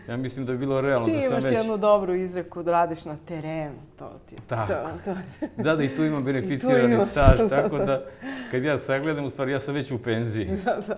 [0.09, 1.45] Ja mislim da bi bilo realno da sam već...
[1.45, 3.79] Ti imaš jednu dobru izreku da radiš na terenu.
[3.99, 4.73] To ti tako.
[5.05, 5.47] To, to.
[5.63, 7.39] da, da, i tu imam beneficirani staž.
[7.51, 8.05] Tako da,
[8.51, 10.51] kad ja sagledam, u stvari, ja sam već u penziji.
[10.65, 10.97] Da, da.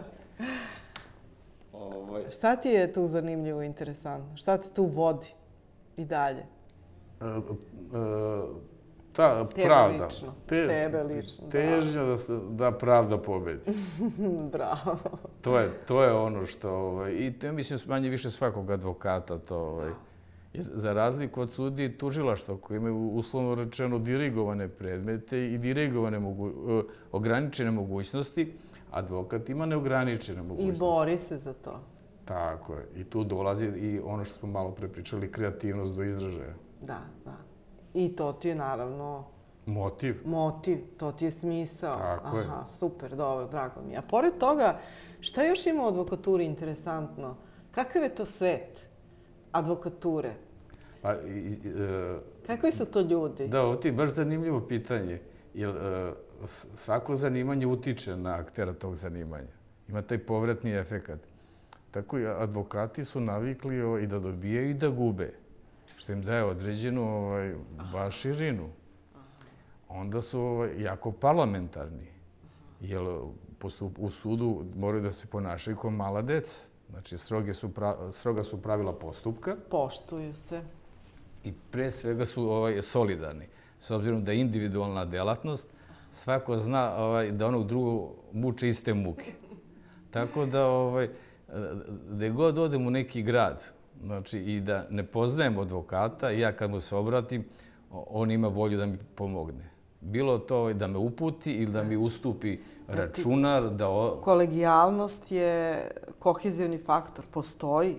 [1.73, 2.23] Ovaj.
[2.31, 4.37] Šta ti je tu zanimljivo i interesantno?
[4.37, 5.27] Šta te tu vodi
[5.97, 6.43] i dalje?
[7.21, 8.57] Uh, uh,
[9.19, 10.07] ta Tebe pravda.
[10.07, 10.35] Lično.
[10.47, 11.49] Te, Tebe lično.
[11.49, 12.17] Težnja da,
[12.51, 13.71] da pravda pobedi.
[14.53, 14.99] Bravo.
[15.41, 16.71] To je, to je ono što...
[16.71, 19.57] Ovaj, I to mislim, manje više svakog advokata to...
[19.57, 19.91] Ovaj,
[20.55, 26.49] Za razliku od sudi i tužilaštva koji imaju uslovno rečeno dirigovane predmete i dirigovane mogu,
[26.49, 28.53] e, ograničene mogućnosti,
[28.91, 30.77] advokat ima neograničene mogućnosti.
[30.77, 31.81] I bori se za to.
[32.25, 32.89] Tako je.
[32.97, 36.55] I tu dolazi i ono što smo malo prepričali, kreativnost do izražaja.
[36.81, 37.48] Da, da.
[37.95, 39.25] I to ti je naravno...
[39.67, 40.17] Motiv.
[40.25, 41.95] Motiv, to ti je smisao.
[41.95, 42.45] Tako je.
[42.45, 43.97] Aha, super, dobro, drago mi.
[43.97, 44.79] A pored toga,
[45.21, 47.37] šta još ima u advokaturi interesantno?
[47.71, 48.89] Kakav je to svet
[49.53, 50.35] advokature?
[51.03, 53.49] Pa, i, e, Kakvi su to ljudi?
[53.49, 55.21] Da, ovo ti je baš zanimljivo pitanje.
[55.55, 56.13] Jer e,
[56.75, 59.53] svako zanimanje utiče na aktera tog zanimanja.
[59.89, 61.21] Ima taj povratni efekat.
[61.91, 65.33] Tako i advokati su navikli i da dobijaju i da gube,
[65.99, 67.55] što im daje određenu ovaj,
[67.93, 68.69] baš širinu.
[69.89, 72.07] Onda su ovaj, jako parlamentarni,
[72.81, 73.03] jer
[73.99, 76.67] u sudu moraju da se ponašaju kao mala deca.
[76.91, 77.71] Znači, stroge su
[78.13, 79.57] stroga su pravila postupka.
[79.71, 80.63] Poštuju se.
[81.45, 83.47] I pre svega su ovaj, solidarni.
[83.79, 85.67] S obzirom da je individualna delatnost,
[86.13, 89.33] svako zna ovaj, da onog drugog muče iste muke.
[90.11, 91.11] Tako da, ovaj,
[92.11, 96.81] gde god odem u neki grad, znači i da ne poznajem advokata, ja kad mu
[96.81, 97.45] se obratim,
[97.91, 99.71] on ima volju da mi pomogne.
[100.01, 102.59] Bilo to da me uputi ili da mi ustupi
[102.89, 103.71] računar.
[103.71, 104.21] Da o...
[104.23, 105.83] Kolegijalnost je
[106.19, 107.97] kohezivni faktor, postoji.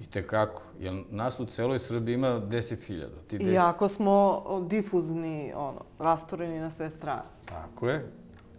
[0.00, 3.52] I tekako, jer nas u celoj Srbiji ima 10.000.
[3.52, 7.22] Iako smo difuzni, ono, rastoreni na sve strane.
[7.44, 8.06] Tako je,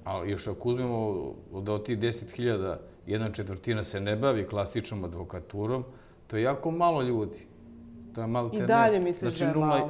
[0.04, 2.76] ali još ako uzmemo da od tih 10.000
[3.08, 5.84] jedna četvrtina se ne bavi klasičnom advokaturom,
[6.28, 7.48] to je jako malo ljudi.
[8.16, 9.90] To je malo I dalje misliš znači, da je malo?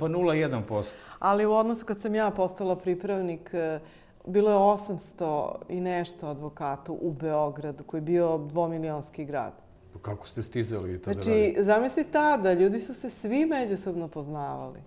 [0.00, 0.92] Pa 0,1%.
[1.18, 3.80] Ali u odnosu kad sam ja postala pripravnik, e,
[4.26, 9.52] bilo je 800 i nešto advokata u Beogradu, koji je bio dvomilijonski grad.
[9.92, 11.62] Pa kako ste stizali tada znači, raditi?
[11.62, 14.80] zamisli tada, ljudi su se svi međusobno poznavali.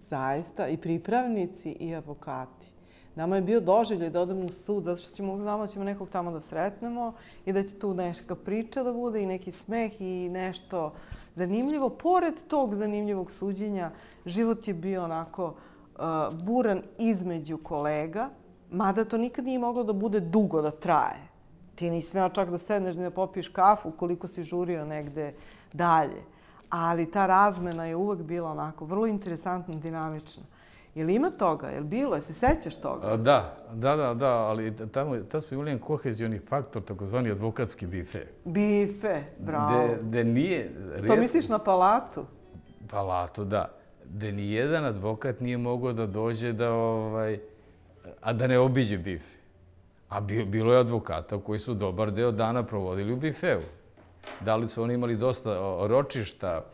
[0.00, 2.55] Zaista, i pripravnici i advokati.
[3.16, 6.08] Nama je bio doživljaj da odemo u sud, zato što ćemo, znamo da ćemo nekog
[6.08, 7.12] tamo da sretnemo
[7.46, 10.92] i da će tu neška priča da bude i neki smeh i nešto
[11.34, 11.88] zanimljivo.
[11.88, 13.90] Pored tog zanimljivog suđenja,
[14.26, 16.02] život je bio onako uh,
[16.42, 18.28] buran između kolega,
[18.70, 21.28] mada to nikad nije moglo da bude dugo, da traje.
[21.74, 25.34] Ti nisi smeo čak da sedneš da popiješ kafu koliko si žurio negde
[25.72, 26.22] dalje.
[26.70, 30.44] Ali ta razmena je uvek bila onako vrlo interesantna, dinamična.
[30.96, 31.66] Je li ima toga?
[31.66, 32.14] Je li bilo?
[32.14, 33.16] Je se sećaš toga?
[33.16, 38.18] Da, da, da, da, ali tamo, tamo smo imali jedan kohezijoni faktor, takozvani advokatski bife.
[38.44, 39.80] Bife, bravo.
[39.80, 40.72] De, de nije...
[41.06, 42.24] To misliš na palatu?
[42.90, 43.70] Palatu, da.
[44.04, 47.38] De ni jedan advokat nije mogao da dođe da, ovaj,
[48.20, 49.36] a da ne obiđe bife.
[50.08, 53.60] A bilo je advokata koji su dobar deo dana provodili u bifeu.
[54.40, 55.50] Da li su oni imali dosta
[55.86, 56.64] ročišta,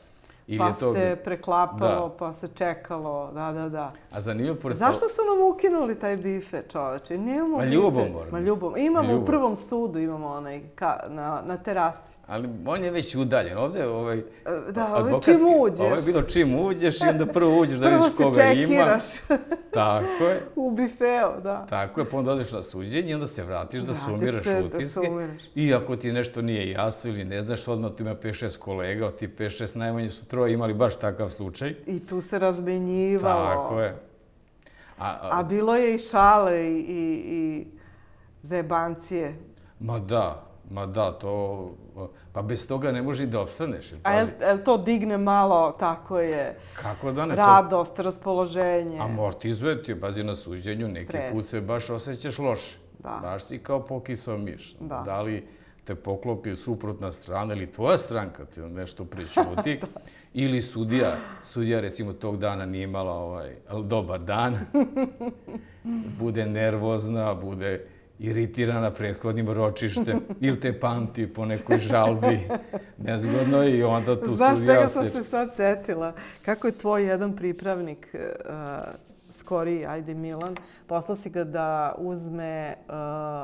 [0.59, 3.93] pa se preklapalo, pa se čekalo, da, da, da.
[4.11, 4.77] A zanimljivo pored...
[4.77, 7.19] Zašto su nam ukinuli taj bife, čoveče?
[7.19, 8.33] Nijemo Ma ljubomorno.
[8.33, 8.85] Ma ljubomorno.
[8.85, 10.61] Imamo u prvom sudu, imamo onaj
[11.09, 12.17] na, na terasi.
[12.27, 13.59] Ali on je već udaljen.
[13.59, 14.19] Ovaj...
[14.19, 14.23] E,
[14.71, 15.81] da, ovo je čim uđeš.
[15.81, 18.85] Ovo je bilo čim uđeš i onda prvo uđeš da vidiš koga ima.
[18.85, 19.39] Prvo se čekiraš.
[19.71, 20.41] Tako je.
[20.57, 21.67] U bifeo, da.
[21.67, 25.01] Tako je, pa onda odeš na suđenje i onda se vratiš da sumiraš utiske.
[25.55, 29.17] I ako ti nešto nije jasno ili ne znaš, odmah tu ima 5-6 kolega, od
[29.17, 31.75] ti 5-6 najmanje su troje imali baš takav slučaj.
[31.87, 33.47] I tu se razmenjivalo.
[33.47, 33.97] Tako je.
[34.99, 37.67] A, a, a bilo je i šale i, i, i
[38.43, 39.37] zebancije.
[39.81, 41.71] Ma da, ma da, to...
[42.33, 43.93] Pa bez toga ne može da obstaneš.
[44.03, 48.03] A je, je to digne malo, tako je, Kako da ne, radost, to...
[48.03, 48.99] raspoloženje?
[48.99, 52.77] Amortizuje ti, pazi na suđenju, neki put se baš osjećaš loše.
[52.99, 53.19] Da.
[53.23, 54.75] Baš si kao pokisao miš.
[54.81, 55.03] Da.
[55.07, 55.49] da li
[55.85, 59.81] te poklopi suprotna strana ili tvoja stranka ti nešto pričuti.
[60.35, 64.59] ili sudija, sudija recimo tog dana nije imala ovaj, dobar dan,
[66.21, 67.87] bude nervozna, bude
[68.19, 72.41] iritirana prethodnim ročištem ili te pamti po nekoj žalbi
[72.99, 76.13] nezgodno i onda tu Znaš sudija čega sam se sad setila?
[76.45, 78.21] Kako je tvoj jedan pripravnik, uh,
[79.31, 82.95] skori, ajde Milan, poslao si ga da uzme uh,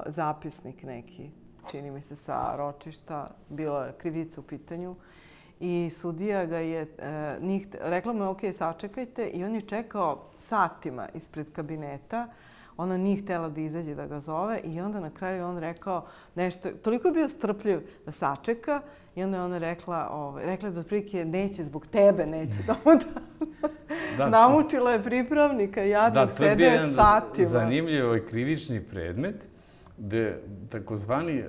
[0.07, 1.31] zapisnik neki,
[1.71, 4.97] čini mi se sa ročišta, bila je krivica u pitanju.
[5.61, 9.27] I sudija ga je, e, njih, rekla mu je, ok, sačekajte.
[9.29, 12.29] I on je čekao satima ispred kabineta.
[12.77, 14.61] Ona nije htjela da izađe da ga zove.
[14.65, 18.81] I onda na kraju on rekao nešto, toliko je bio strpljiv da sačeka.
[19.17, 22.93] I onda je ona rekla, ovaj, rekla da otprilike neće zbog tebe, neće da mu
[24.17, 24.29] da.
[24.39, 27.49] Namučila je pripravnika, jadnog, sede satima.
[27.49, 29.49] Zanimljivo je krivični predmet
[29.99, 31.47] gde takozvani uh,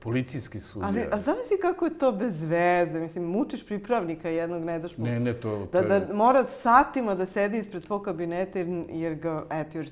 [0.00, 0.88] policijski sudija...
[0.88, 3.00] Ali, a zamisli kako je to bez veze?
[3.00, 5.04] Mislim, mučiš pripravnika jednog, ne daš mu...
[5.04, 5.68] Ne, ne, to...
[5.72, 6.00] Da, to je...
[6.00, 9.88] da mora satima da sedi ispred tvoj kabineta jer ga, eto, još,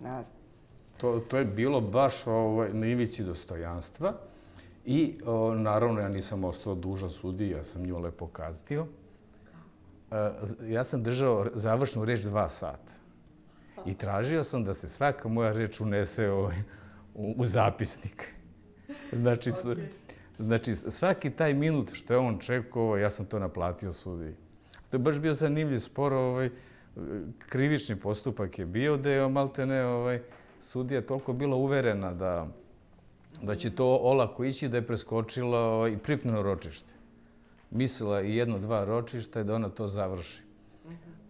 [0.00, 0.36] ne znam.
[0.96, 4.12] To, to je bilo baš ovaj, na ivici dostojanstva.
[4.84, 8.86] I, o, naravno, ja nisam ostao dužan sudi, ja sam nju lepo kaznio.
[10.10, 10.30] E,
[10.68, 12.92] ja sam držao završnu reč dva sata.
[13.86, 16.56] I tražio sam da se svaka moja reč unese ovaj,
[17.14, 18.34] u, u zapisnik.
[19.12, 19.86] Znači, okay.
[20.38, 24.34] znači, svaki taj minut što je on čekao, ja sam to naplatio sudi.
[24.90, 26.50] To je baš bio zanimljiv spor, ovaj,
[27.48, 30.20] krivični postupak je bio, da je maltene ovaj,
[30.60, 32.48] sudija toliko bila uverena da,
[33.42, 36.92] da će to olako ići, da je preskočila ovaj, i pripneno ročište.
[37.70, 40.42] Mislila i jedno, dva ročišta i da ona to završi.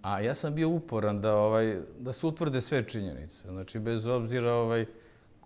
[0.03, 3.49] A ja sam bio uporan da, ovaj, da se utvrde sve činjenice.
[3.49, 4.87] Znači, bez obzira ovaj,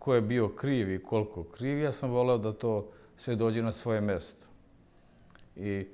[0.09, 3.73] ko je bio kriv i koliko kriv, ja sam voleo da to sve dođe na
[3.73, 4.47] svoje mesto.
[5.57, 5.87] I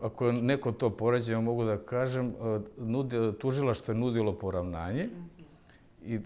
[0.00, 2.34] ako neko to poređe, mogu da kažem,
[2.76, 5.08] tužila tužilaštvo je nudilo poravnanje
[6.04, 6.20] i e,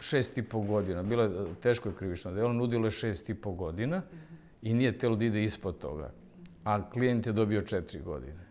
[0.00, 1.02] šest i po godina.
[1.02, 4.02] Bilo je e, teško krivično delo, nudilo je šest i po godina
[4.62, 6.10] i nije telo da ide ispod toga.
[6.64, 8.44] A klijent je dobio četiri godine.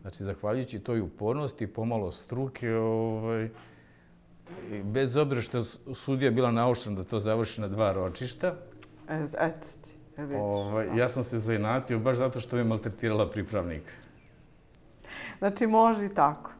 [0.00, 3.50] Znači, zahvaljujući toj upornosti, pomalo struke, ovaj,
[4.84, 8.54] bez obzira što je sudija bila naučena da to završi na dva ročišta,
[9.08, 10.36] e, eto ti, vidiš.
[10.40, 13.92] Ovaj, ja sam se zainatio baš zato što je maltretirala pripravnika.
[15.38, 16.50] Znači, može i tako.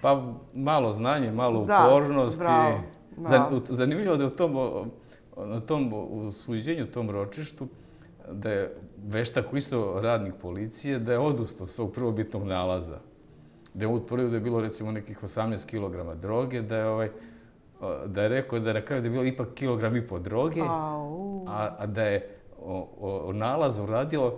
[0.00, 2.38] Pa malo znanje, malo upornost.
[2.38, 2.44] Da,
[3.16, 3.60] bravo.
[3.68, 4.56] Zanimljivo je da u tom,
[5.36, 5.92] na tom
[6.32, 7.68] suđenju, tom ročištu,
[8.32, 12.98] da je veštak isto radnik policije, da je odustao svog prvobitnog nalaza.
[13.74, 17.10] Da je utvorio da je bilo recimo nekih 18 kg droge, da je ovaj,
[18.06, 20.62] da je rekao da je na kraju da je bilo ipak kilogram i po droge,
[21.48, 24.32] a, a da je o, o, o nalazu uradio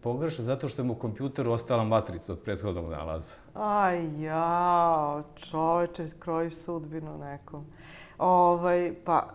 [0.00, 3.34] pogrešno zato što je mu u kompjuteru ostala matrica od prethodnog nalaza.
[3.54, 7.64] Aj, ja, čoveče, krojiš sudbinu nekom.
[8.18, 9.28] Ovaj, pa,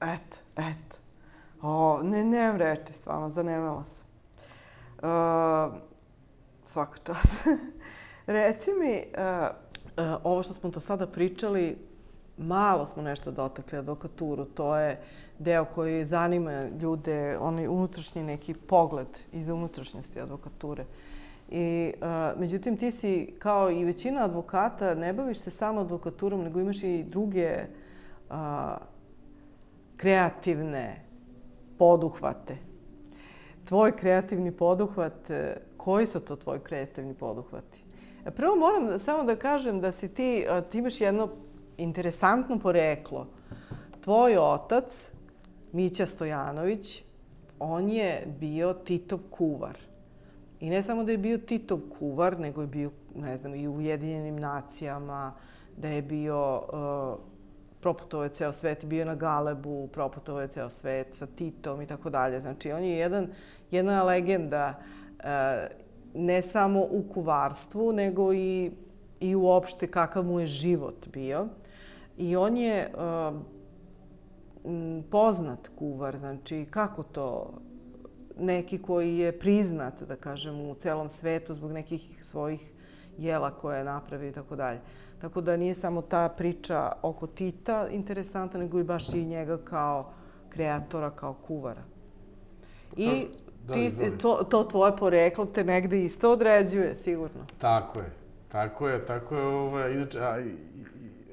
[0.00, 0.96] eto, eto.
[1.62, 4.08] O, ne, nemam reči, stvarno, zanemala sam.
[5.02, 5.74] Uh,
[6.64, 7.44] svaka čas.
[8.26, 9.48] Reci mi, uh,
[10.04, 11.78] uh, ovo što smo to sada pričali,
[12.42, 14.44] malo smo nešto dotakli advokaturu.
[14.44, 15.00] To je
[15.38, 20.84] deo koji zanima ljude, onaj unutrašnji neki pogled iz unutrašnjosti advokature.
[21.50, 26.60] I, uh, međutim, ti si, kao i većina advokata, ne baviš se samo advokaturom, nego
[26.60, 27.58] imaš i druge
[28.30, 28.36] uh,
[29.96, 31.04] kreativne
[31.78, 32.56] poduhvate.
[33.64, 37.82] Tvoj kreativni poduhvat, e, koji su to tvoji kreativni poduhvati?
[38.36, 41.28] Prvo moram samo da kažem da si ti, ti imaš jedno
[41.82, 43.26] interesantno poreklo.
[44.00, 45.12] Tvoj otac,
[45.72, 47.04] Mića Stojanović,
[47.58, 49.78] on je bio Titov kuvar.
[50.60, 53.74] I ne samo da je bio Titov kuvar, nego je bio, ne znam, i u
[53.74, 55.32] Ujedinjenim nacijama,
[55.76, 57.20] da je bio, uh,
[57.80, 62.10] proputovao je ceo svet, bio na Galebu, proputovao je ceo svet sa Titom i tako
[62.10, 62.40] dalje.
[62.40, 63.28] Znači, on je jedan,
[63.70, 64.74] jedna legenda
[65.18, 65.24] uh,
[66.14, 68.70] ne samo u kuvarstvu, nego i,
[69.20, 71.46] i uopšte kakav mu je život bio.
[72.22, 73.40] I on je uh,
[75.10, 77.52] poznat kuvar, znači kako to
[78.38, 82.72] neki koji je priznat, da kažem, u celom svetu zbog nekih svojih
[83.18, 84.80] jela koje je napravio i tako dalje.
[85.20, 90.12] Tako da nije samo ta priča oko Tita interesantna, nego i baš i njega kao
[90.48, 91.82] kreatora, kao kuvara.
[92.96, 93.26] I
[93.72, 97.46] ti, to, to tvoje poreklo te negde isto određuje, sigurno.
[97.58, 98.22] Tako je.
[98.52, 99.42] Tako je, tako je.
[99.42, 100.38] Ovaj, inače, a,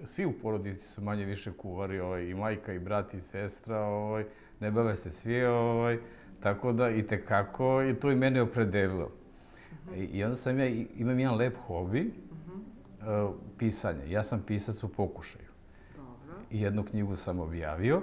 [0.03, 4.25] svi u porodici su manje više kuvari, ovaj, i majka, i brat, i sestra, ovaj,
[4.59, 5.99] ne bave se svi, ovaj,
[6.39, 9.11] tako da i tekako i to i mene opredelilo.
[9.95, 12.13] I, I onda sam ja, imam jedan lep hobi,
[12.99, 14.09] uh, pisanje.
[14.09, 15.45] Ja sam pisac u pokušaju.
[15.95, 16.35] Dobro.
[16.51, 18.01] I jednu knjigu sam objavio,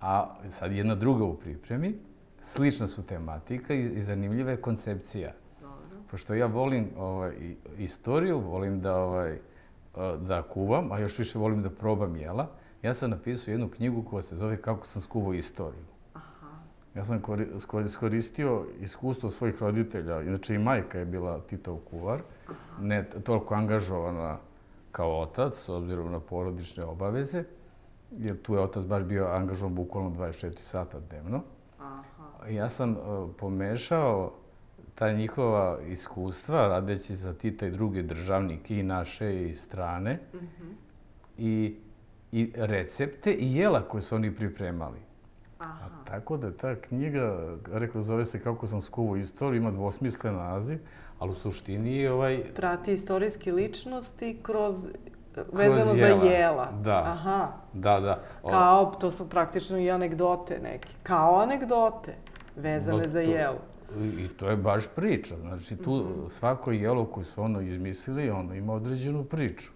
[0.00, 1.94] a sad jedna druga u pripremi.
[2.40, 5.32] Slična su tematika i, i zanimljiva je koncepcija.
[5.60, 5.98] Dobro.
[6.10, 7.32] Pošto ja volim ovaj,
[7.78, 9.38] istoriju, volim da ovaj,
[10.18, 12.48] da kuvam, a još više volim da probam jela.
[12.82, 15.84] Ja sam napisao jednu knjigu koja se zove Kako sam skuvao istoriju.
[16.94, 17.22] Ja sam
[17.84, 22.20] iskoristio iskustvo svojih roditelja, inače i majka je bila Titov kuvar,
[22.80, 24.38] ne toliko angažovana
[24.92, 27.44] kao otac, s obzirom na porodične obaveze,
[28.10, 31.42] jer tu je otac baš bio angažovan bukvalno 24 sata dnevno.
[32.50, 32.96] Ja sam
[33.38, 34.32] pomešao
[34.98, 40.18] ta njihova iskustva, radeći za Tita i druge državnike i naše i strane,
[41.38, 41.76] i,
[42.32, 44.98] i recepte i jela koje su oni pripremali.
[45.58, 45.86] Aha.
[45.86, 50.78] A tako da ta knjiga, rekao, zove se Kako sam skuvo istoriju, ima dvosmislen naziv,
[51.18, 52.42] ali u suštini je ovaj...
[52.54, 54.74] Prati istorijske ličnosti kroz
[55.52, 56.72] vezano za jela.
[56.72, 57.02] Da.
[57.06, 57.48] Aha.
[57.72, 58.22] Da, da.
[58.42, 60.88] Kao, to su praktično i anegdote neke.
[61.02, 62.14] Kao anegdote
[62.56, 63.58] vezane za jelo.
[63.96, 65.36] I to je baš priča.
[65.40, 66.26] Znači, tu mhm.
[66.28, 69.70] svako jelo koje su ono izmislili, ono ima određenu priču.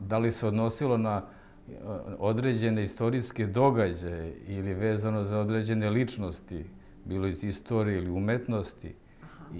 [0.00, 1.22] Da li se odnosilo na
[1.68, 1.72] e,
[2.18, 6.64] određene istorijske događaje ili vezano za određene ličnosti,
[7.04, 8.94] bilo iz istorije ili umetnosti,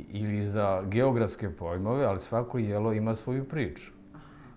[0.08, 3.92] ili za geografske pojmove, ali svako jelo ima svoju priču.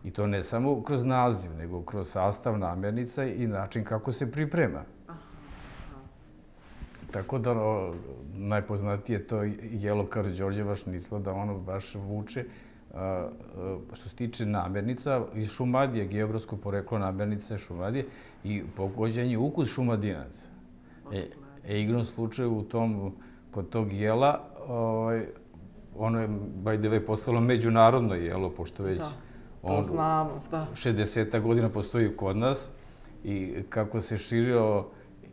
[0.03, 4.84] I to ne samo kroz naziv, nego kroz sastav namirnica i način kako se priprema.
[7.12, 7.55] Tako da
[8.34, 12.45] najpoznatije to jelo Karadžorđeva šnicla, da ono baš vuče.
[13.93, 18.05] Što se tiče namirnica, iz Šumadije, geografsko poreklo namirnice Šumadije
[18.43, 20.47] i pogođenje ukus šumadinaca.
[21.14, 21.28] E,
[21.68, 23.16] e igrom slučaju u tom,
[23.51, 25.26] kod tog jela, ovaj,
[25.97, 26.28] ono je,
[26.64, 28.99] by the way, postalo međunarodno jelo, pošto već...
[29.68, 30.68] To znamo, da.
[30.74, 32.70] 60 godina postoji kod nas
[33.24, 34.86] i kako se širio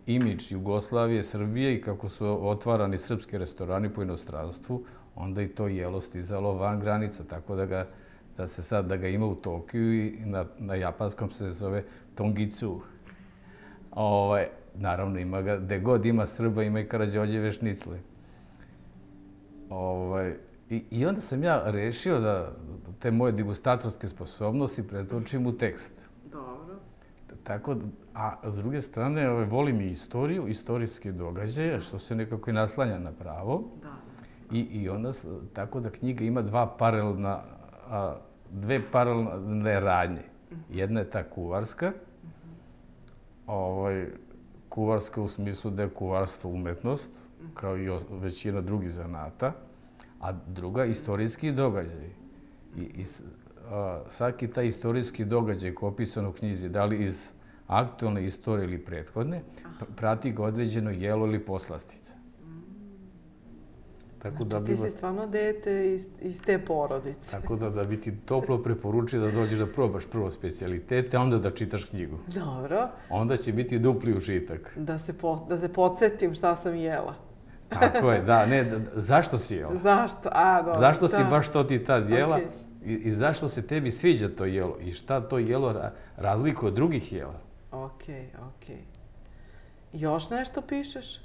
[0.06, 4.84] imidž Jugoslavije, Srbije i kako su otvarani srpski restorani po inostranstvu,
[5.14, 7.86] onda i to jelo stizalo van granica, tako da ga
[8.36, 11.84] da se sad da ga ima u Tokiju i na, na japanskom se zove
[12.14, 12.80] Tongicu.
[13.90, 17.98] Ovaj, naravno, ima ga, gde god ima Srba, ima i Karadžođeve šnicle.
[19.70, 20.34] Ovaj,
[20.70, 22.52] i, I onda sam ja rešio da
[22.98, 25.92] te moje degustatorske sposobnosti pretočim u tekst.
[27.46, 27.76] Tako,
[28.14, 33.12] a s druge strane, volim i istoriju, istorijske događaje, što se nekako i naslanja na
[33.12, 33.64] pravo.
[33.82, 33.92] Da.
[34.56, 35.10] I, I onda,
[35.52, 37.40] tako da knjiga ima dva paralelna,
[37.88, 38.16] a,
[38.50, 40.22] dve paralelne radnje.
[40.52, 40.60] Mhm.
[40.70, 41.92] Jedna je ta kuvarska,
[43.46, 44.06] ovaj,
[44.68, 47.10] kuvarska u smislu da je kuvarstvo umetnost,
[47.54, 49.52] kao i većina drugih zanata,
[50.20, 52.10] a druga istorijski događaj.
[52.76, 53.04] I, i
[53.70, 57.35] a, svaki taj istorijski događaj koji je opisan u knjizi, da li iz
[57.66, 59.42] aktualne istorije ili prethodne,
[59.96, 62.14] prati ga određeno jelo ili poslastica.
[64.18, 64.66] Tako znači, da bi...
[64.66, 67.30] ti si stvarno dete iz, iz te porodice.
[67.30, 71.38] Tako da, da bi ti toplo preporučio da dođeš da probaš prvo specialitete, a onda
[71.38, 72.18] da čitaš knjigu.
[72.26, 72.88] Dobro.
[73.10, 74.72] Onda će biti dupli užitak.
[74.76, 77.14] Da se, po, da se podsjetim šta sam jela.
[77.68, 78.46] Tako je, da.
[78.46, 79.76] Ne, da, zašto si jela?
[79.76, 80.28] Zašto?
[80.32, 80.78] A, dobro.
[80.78, 82.38] Zašto si baš to ti tad jela?
[82.38, 82.66] Okay.
[82.84, 84.76] I, I zašto se tebi sviđa to jelo?
[84.80, 87.45] I šta to jelo ra, razlikuje od drugih jela?
[87.84, 88.76] Okej, okay, okej.
[88.76, 88.96] Okay.
[89.92, 91.20] Još nešto pišeš?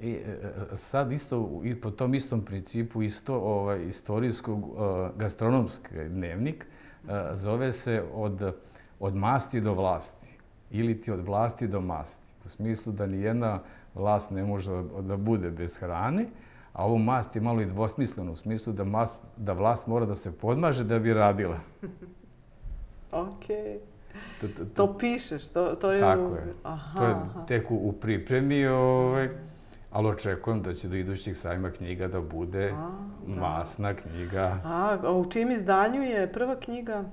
[0.00, 4.76] I, e, e, sad isto, i po tom istom principu, isto ovaj, istorijskog uh,
[5.16, 6.66] gastronomski dnevnik,
[7.04, 8.54] uh, zove se od,
[9.00, 10.28] od masti do vlasti.
[10.70, 12.34] Ili ti od vlasti do masti.
[12.44, 13.60] U smislu da ni jedna
[13.94, 16.26] vlast ne može da bude bez hrane,
[16.72, 20.14] a ovo mast je malo i dvosmisleno, u smislu da, mast, da vlast mora da
[20.14, 21.58] se podmaže da bi radila.
[23.12, 23.95] Okej.
[24.74, 26.00] To pišeš, to, to je...
[26.00, 26.54] Tako je.
[26.62, 27.14] Aha, to je
[27.46, 29.28] tek u, pripremi, ovaj,
[29.90, 32.90] ali očekujem da će do idućih sajma knjiga da bude a,
[33.26, 34.60] masna knjiga.
[34.64, 37.04] A, a u čim izdanju je prva knjiga?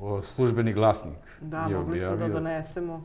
[0.00, 1.38] o, službeni glasnik.
[1.40, 3.04] Da, mogli smo da donesemo.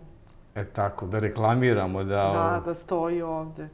[0.56, 2.16] E tako, da reklamiramo da...
[2.16, 3.70] Da, da stoji ovde.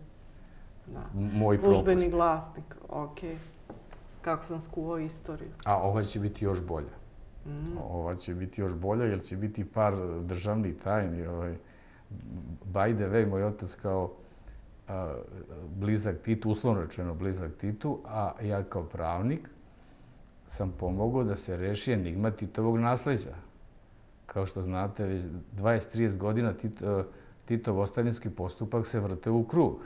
[0.87, 1.03] Da.
[1.13, 2.11] Moj Službeni propust.
[2.11, 3.29] glasnik, okej.
[3.29, 3.37] Okay.
[4.21, 5.49] Kako sam skuvao istoriju.
[5.65, 6.93] A ova će biti još bolja.
[7.47, 7.77] Mm.
[7.89, 11.27] Ova će biti još bolja, jer će biti par državnih tajni.
[11.27, 11.57] Ovaj.
[12.73, 14.13] By the way, moj otac kao
[14.87, 15.15] a,
[15.75, 19.49] blizak Titu, uslovno rečeno blizak Titu, a ja kao pravnik
[20.47, 23.47] sam pomogao da se reši enigma Titovog nasleđa
[24.27, 25.21] kao što znate, već
[25.57, 27.05] 20-30 godina Tito,
[27.45, 29.79] Titov ostavinski postupak se vrte u krug.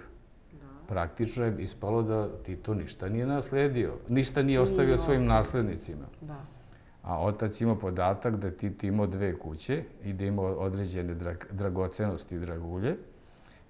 [0.88, 6.06] Praktično je ispalo da Tito ništa nije nasledio, ništa nije ostavio svojim naslednicima.
[6.22, 6.42] Da.
[7.02, 11.16] A otac ima podatak da Tito imao dve kuće i da imao određene
[11.52, 12.98] dragocenosti i dragulje.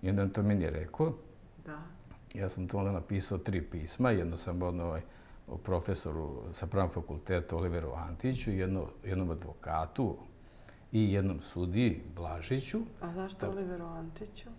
[0.02, 1.14] I onda to meni je rekao.
[1.66, 1.82] Da.
[2.34, 4.12] Ja sam to onda napisao tri pisma.
[4.12, 5.02] Jedno sam odno ovaj,
[5.64, 10.18] profesoru sa pravom fakulteta Oliveru Antiću, jedno, jednom advokatu,
[10.92, 12.82] i jednom sudiji, Blažiću.
[13.02, 14.50] A zašto Oliveru Antiću?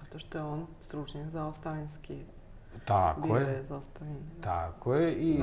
[0.00, 2.24] Zato što je on stručnjak za ostavinski
[2.84, 3.64] Tako je.
[3.64, 4.20] za ostavine.
[4.40, 5.12] Tako je.
[5.12, 5.40] I,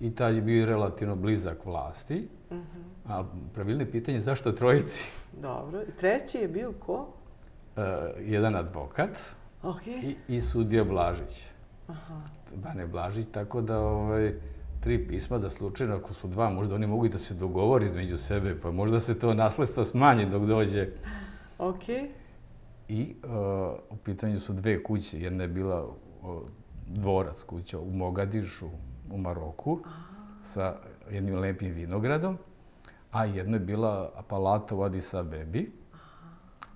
[0.00, 2.28] I tad je bio relativno blizak vlasti.
[2.50, 2.66] Uh mhm.
[3.08, 3.24] -huh.
[3.54, 5.08] Pravilno je pitanje zašto trojici?
[5.42, 5.82] Dobro.
[5.82, 6.94] I treći je bio ko?
[7.76, 7.82] Uh,
[8.20, 9.18] jedan advokat
[9.62, 10.14] okay.
[10.28, 11.46] i, i sudija Blažić.
[11.88, 12.20] Aha.
[12.54, 14.34] Bane Blažić, tako da ovaj,
[14.80, 18.16] tri pisma da slučajno, ako su dva, možda oni mogu i da se dogovori između
[18.16, 20.88] sebe, pa možda se to nasledstvo smanji dok dođe.
[21.58, 21.88] Ok.
[22.88, 23.14] I
[23.90, 25.20] u pitanju su dve kuće.
[25.20, 25.94] Jedna je bila
[26.88, 28.68] dvorac kuća u Mogadišu,
[29.10, 29.80] u Maroku,
[30.42, 30.76] sa
[31.10, 32.38] jednim lepim vinogradom,
[33.10, 35.72] a jedna je bila palata u Addis Abebi,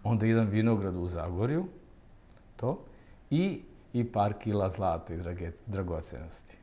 [0.02, 1.66] onda jedan vinograd u Zagorju,
[2.56, 2.84] to,
[3.30, 5.18] i, i par kila zlata i
[5.66, 6.58] dragocenosti.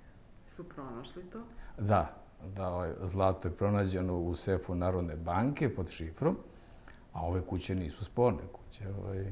[0.48, 1.42] Su pronašli to?
[1.78, 2.16] Da,
[2.56, 6.38] da ovaj, zlato je pronađeno u sefu Narodne banke pod šifrom,
[7.14, 8.84] a ove kuće nisu sporne kuće.
[9.04, 9.26] Ovaj,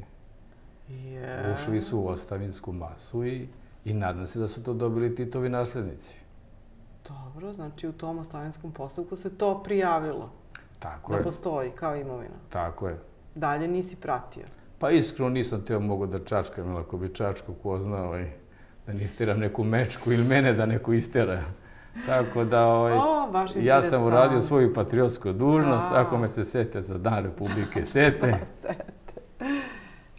[0.89, 1.53] yeah.
[1.53, 3.47] Ušli su u ostavinsku masu i,
[3.87, 6.17] i nadam se da su to dobili Titovi naslednici.
[7.07, 10.31] Dobro, znači u tom ostavinskom postupku se to prijavilo.
[10.79, 11.23] Tako da je.
[11.23, 12.35] Da postoji kao imovina.
[12.49, 12.99] Tako je.
[13.35, 14.43] Dalje nisi pratio.
[14.79, 18.31] Pa iskreno nisam teo mogo da čačkam, ili ako bi čačku ko znao, ovaj,
[18.87, 21.43] da ne isteram neku mečku ili mene da neko istera.
[22.05, 26.01] Tako da, ovaj, o, ja sam uradio svoju patriotsku dužnost, da.
[26.01, 28.31] ako me se sete za Dan Republike, sete.
[28.31, 29.21] da, sete.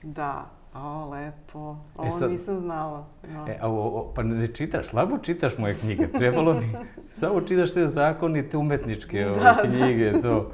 [0.03, 1.77] Da, o, lepo.
[1.97, 3.07] Ovo e sad, nisam znala.
[3.35, 3.47] No.
[3.49, 6.09] E, o, o, pa ne čitaš, slabo čitaš moje knjige.
[6.13, 6.73] Trebalo mi,
[7.21, 10.23] samo čitaš te zakonite umetničke ove, da, knjige, da.
[10.23, 10.51] to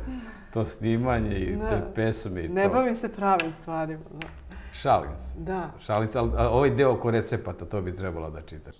[0.55, 1.69] to snimanje i da.
[1.69, 2.55] te pesme i ne to.
[2.55, 4.05] Ne bavim se pravim stvarima.
[4.21, 4.27] Da.
[4.73, 5.39] Šalim se.
[5.39, 5.71] Da.
[5.79, 8.77] Šalim se, ali ovaj deo oko recepata, to bi trebalo da čitaš.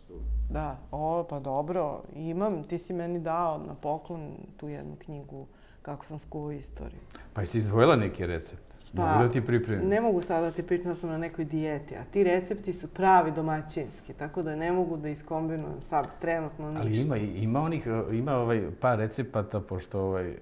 [0.51, 5.47] Da, o, pa dobro, imam, ti si meni dao na poklon tu jednu knjigu
[5.83, 7.01] kako sam skuvao istoriju.
[7.33, 8.64] Pa jesi izdvojila neki recept?
[8.97, 9.89] Pa, mogu da ti pripremim?
[9.89, 12.89] Ne mogu sada da ti pripremim, da sam na nekoj dijeti, a ti recepti su
[12.89, 16.83] pravi domaćinski, tako da ne mogu da iskombinujem sad trenutno ništa.
[16.83, 20.35] Ali ima, ima onih, ima ovaj par recepata, pošto ovaj, uh,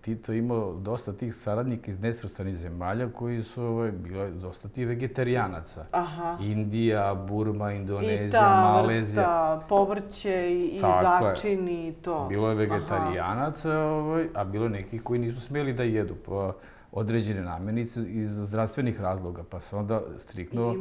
[0.00, 5.86] Tito imao dosta tih saradnika iz nesvrstanih zemalja koji su ovaj, bile dosta ti vegetarijanaca.
[5.92, 6.38] Aha.
[6.40, 9.54] Indija, Burma, Indonezija, I ta Malezija.
[9.54, 12.26] vrsta povrće i, i začini i to.
[12.28, 16.52] Bilo je vegetarijanaca, ovaj, a bilo je nekih koji nisu smeli da jedu pa
[16.96, 20.76] određene namenice iz zdravstvenih razloga, pa se onda striktno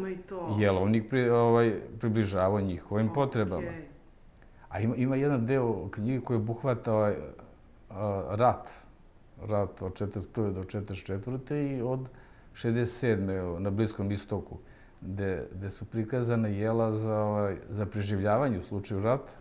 [0.59, 3.13] jelovnik pri, ovaj, približavao njihovim okay.
[3.13, 3.71] potrebama.
[4.69, 7.15] A ima, ima jedan deo knjige koji obuhvata ovaj,
[8.29, 8.69] rat
[9.41, 10.53] rat od 41.
[10.53, 11.77] do 44.
[11.77, 12.09] i od
[12.53, 13.59] 67.
[13.59, 14.57] na Bliskom istoku,
[15.01, 19.33] gde, gde su prikazane jela za, ovaj, za preživljavanje u slučaju rata.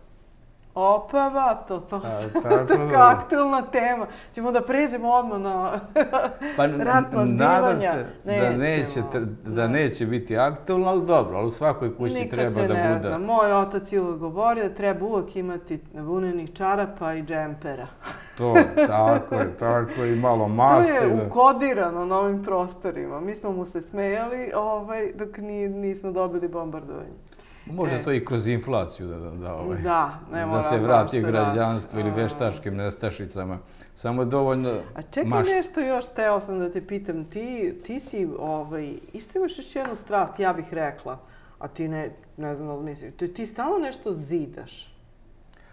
[0.75, 4.07] Opa, ba, to, to, A, tako, tako aktualna tema.
[4.33, 5.79] Ćemo da pređemo odmah na
[6.57, 7.53] pa, ratna zbivanja.
[7.55, 9.01] Nadam se da neće,
[9.45, 12.73] da neće biti aktualno, ali dobro, ali u svakoj kući Nikad treba da bude.
[12.73, 13.17] Nikad se ne zna.
[13.17, 17.87] Moj otac je uvek govorio da treba uvek imati vunenih čarapa i džempera.
[18.37, 18.55] to,
[18.87, 20.93] tako je, tako je, i malo maske.
[20.99, 23.19] To je ukodirano na ovim prostorima.
[23.19, 25.37] Mi smo mu se smejali ovaj, dok
[25.69, 27.32] nismo dobili bombardovanje.
[27.65, 28.03] Može e.
[28.03, 32.75] to i kroz inflaciju da, da, ovaj, da, ne da se vrati građanstvo ili veštačkim
[32.75, 33.59] nestašicama.
[33.93, 35.51] Samo je dovoljno A čekaj mašt...
[35.51, 37.25] nešto još, teo sam da te pitam.
[37.25, 41.19] Ti, ti si, ovaj, isto imaš još jednu strast, ja bih rekla,
[41.59, 44.93] a ti ne, ne znam da li misliš, ti, ti stalno nešto zidaš.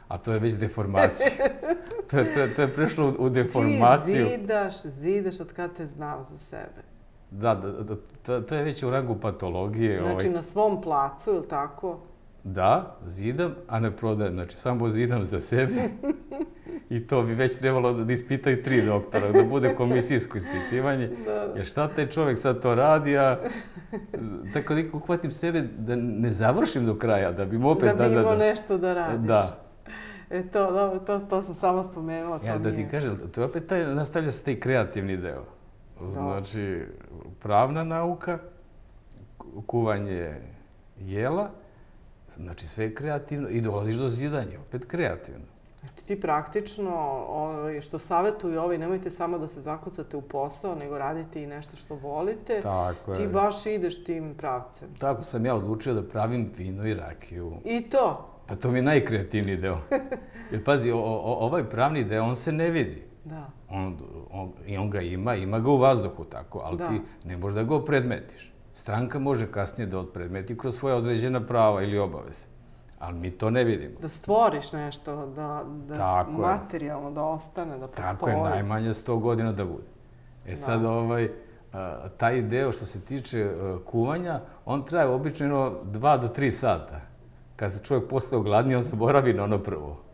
[0.09, 1.31] A to je već deformacija.
[2.11, 4.27] to, je, to, je, to je prešlo u deformaciju.
[4.27, 6.90] Ti zidaš, zidaš od kada te znam za sebe.
[7.31, 10.01] Da, da, da to, to je već u rangu patologije.
[10.01, 10.31] Znači ovaj.
[10.31, 11.99] na svom placu, ili tako?
[12.45, 14.35] Da, zidam, a ne prodajem.
[14.35, 15.75] Znači, samo zidam za sebe.
[16.91, 21.11] I to bi već trebalo da ispitaju tri doktora, da bude komisijsko ispitivanje.
[21.25, 21.53] Da.
[21.57, 23.39] Jer šta taj čovjek sad to radi, a
[24.53, 27.97] tako da uhvatim sebe da ne završim do kraja, da bi opet...
[27.97, 29.27] Da bi imao nešto da radiš.
[29.27, 29.59] Da.
[30.31, 32.41] E to, dobro, to, to sam samo spomenula.
[32.47, 35.45] Ja, da ti kažem, to opet taj, nastavlja se taj kreativni deo.
[36.09, 36.85] Znači,
[37.41, 38.39] pravna nauka,
[39.67, 40.35] kuvanje
[41.01, 41.51] jela,
[42.37, 45.45] znači sve je kreativno i dolaziš do zidanja, opet kreativno.
[45.81, 47.25] Znači ti praktično,
[47.83, 51.95] što savjetuju ovi, nemojte samo da se zakucate u posao, nego radite i nešto što
[51.95, 52.61] volite.
[52.63, 54.89] Tako ti baš ideš tim pravcem.
[54.99, 57.53] Tako sam ja odlučio da pravim vino i rakiju.
[57.65, 58.27] I to?
[58.47, 59.79] Pa to mi je najkreativniji deo.
[60.53, 63.10] Jer pazi, ovaj pravni deo, on se ne vidi.
[63.25, 63.51] Da.
[63.71, 63.97] On,
[64.31, 66.89] on, I on ga ima, ima ga u vazduhu tako, ali da.
[66.89, 68.53] ti ne možeš da ga opredmetiš.
[68.73, 72.47] Stranka može kasnije da odpredmeti kroz svoje određena prava ili obaveze.
[72.99, 74.01] Ali mi to ne vidimo.
[74.01, 77.15] Da stvoriš nešto, da, da tako materijalno je.
[77.15, 78.07] da ostane, da postoji.
[78.07, 79.89] Tako je, najmanje 100 godina da bude.
[80.47, 80.91] E sad, da.
[80.91, 81.31] ovaj,
[82.17, 83.55] taj deo što se tiče
[83.85, 87.01] kuvanja, on traje obično 2 do 3 sata.
[87.57, 90.10] Kad se čovjek postao ogladni, on se boravi na ono prvo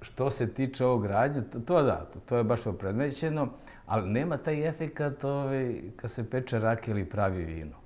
[0.00, 3.48] što se tiče ovog radnja, to, to da, to, to je baš opredmećeno,
[3.86, 7.76] ali nema taj efekat ovaj, kad se peče rak ili pravi vino.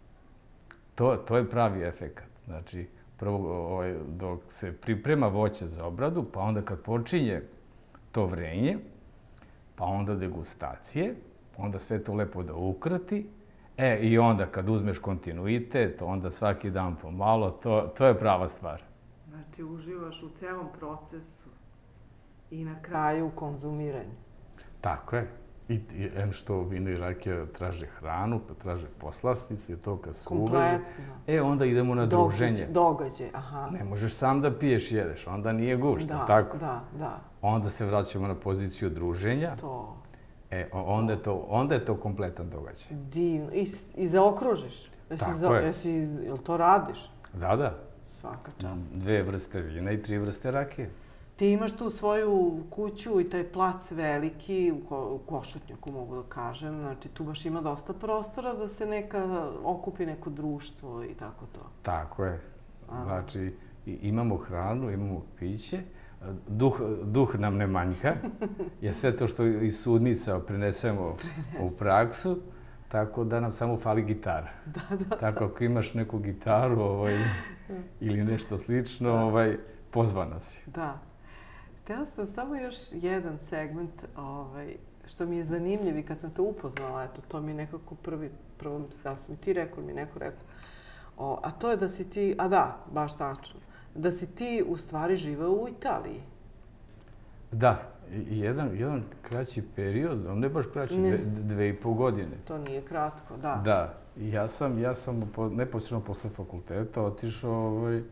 [0.95, 2.29] To, to je pravi efekat.
[2.47, 7.43] Znači, prvo ovaj, dok se priprema voće za obradu, pa onda kad počinje
[8.13, 8.79] to vrenje,
[9.77, 11.15] pa onda degustacije,
[11.57, 13.27] onda sve to lepo da ukrati,
[13.77, 18.83] E, i onda kad uzmeš kontinuitet, onda svaki dan pomalo, to, to je prava stvar.
[19.29, 21.49] Znači, uživaš u celom procesu
[22.53, 24.15] i na kraju u konzumiranju.
[24.81, 25.31] Tako je.
[25.69, 30.29] I, i em što vino i rakija traže hranu, pa traže poslastice, to kad se
[30.31, 30.79] uveže.
[31.27, 32.67] E, onda idemo na druženje.
[32.67, 33.69] Događaj, aha.
[33.71, 36.59] Ne možeš sam da piješ, jedeš, onda nije gušta, da, tako?
[36.59, 37.21] Da, da.
[37.43, 39.57] Onda se vraćamo na poziciju druženja.
[39.57, 39.97] To.
[40.51, 42.97] E, onda, Je to, onda je to kompletan događaj.
[43.13, 43.53] Divno.
[43.53, 44.91] I, i zaokružiš.
[45.11, 45.67] Jesi tako za, je.
[45.67, 45.91] Jesi,
[46.25, 47.11] jel to radiš?
[47.33, 47.79] Da, da.
[48.05, 48.91] Svaka čast.
[48.93, 50.91] Dve vrste vina i tri vrste rakije.
[51.43, 56.22] Ti imaš tu svoju kuću i taj plac veliki, u, ko, u Košutnjaku mogu da
[56.22, 56.80] kažem.
[56.80, 61.61] Znači, tu baš ima dosta prostora da se neka okupi neko društvo i tako to.
[61.82, 62.40] Tako je.
[62.88, 63.03] Aha.
[63.05, 63.55] Znači,
[63.86, 65.80] imamo hranu, imamo piće,
[66.49, 68.14] duh, duh nam ne manjka,
[68.82, 71.74] je sve to što iz sudnica prinesemo Prinese.
[71.74, 72.38] u praksu,
[72.88, 74.51] tako da nam samo fali gitara.
[74.74, 75.16] Da, da.
[75.16, 77.18] Tako ako imaš neku gitaru ovaj,
[78.01, 79.57] ili nešto slično, ovaj,
[79.90, 80.61] pozvana si.
[80.66, 81.12] Da.
[81.85, 84.76] Htela sam samo još jedan segment ovaj,
[85.07, 88.30] što mi je zanimljiv i kad sam te upoznala, eto, to mi je nekako prvi,
[88.59, 90.47] prvo, da sam ti rekao, mi neko rekao,
[91.18, 93.61] o, a to je da si ti, a da, baš tačno,
[93.95, 96.22] da si ti u stvari živeo u Italiji.
[97.53, 97.93] Da,
[98.30, 101.16] jedan, jedan kraći period, ne baš kraći, ne.
[101.16, 102.37] Dve, dve i pol godine.
[102.45, 103.62] To nije kratko, da.
[103.64, 108.03] Da, ja sam, ja sam po, neposredno posle fakulteta otišao ovaj,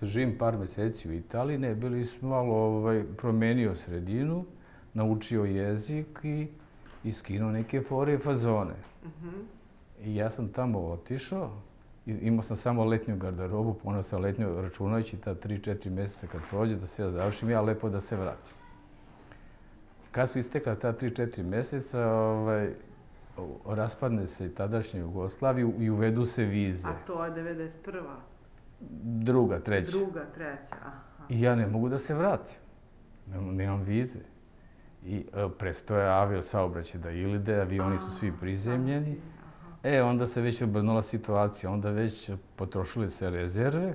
[0.00, 4.44] da živim par meseci u Italiji, ne, bili smo malo ovaj, promenio sredinu,
[4.94, 6.48] naučio jezik i,
[7.04, 8.74] i skinuo neke fore i fazone.
[9.04, 9.42] Mm -hmm.
[10.04, 11.50] I ja sam tamo otišao,
[12.06, 16.86] imao sam samo letnju garderobu, ponao sam letnju računajući ta 3-4 mjeseca kad prođe da
[16.86, 18.56] se ja završim, ja lepo da se vratim.
[20.10, 22.70] Kad su istekla ta 3-4 mjeseca, ovaj,
[23.66, 26.88] raspadne se tadašnje Jugoslavije i uvedu se vize.
[26.88, 28.02] A to je 91.
[28.80, 29.98] Druga, treća.
[29.98, 30.98] Druga, treća, aha.
[31.28, 32.56] I ja ne mogu da se vratim.
[33.26, 34.20] Nemam vize.
[35.04, 39.16] I e, prestoje avio saobraćaj da ilide, avioni su svi prizemljeni.
[39.82, 43.94] E, onda se već obrnula situacija, onda već potrošile se rezerve,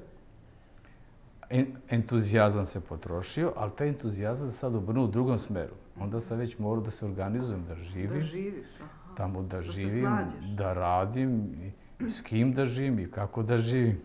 [1.90, 5.74] entuzijazam se potrošio, ali taj entuzijazam se sad obrnuo u drugom smeru.
[6.00, 8.12] Onda sam već morao da se organizujem, da živim.
[8.12, 9.16] Da živiš, aha.
[9.18, 10.08] Tamo da, da živim,
[10.56, 11.56] da radim,
[12.00, 14.02] i s kim da živim i kako da živim.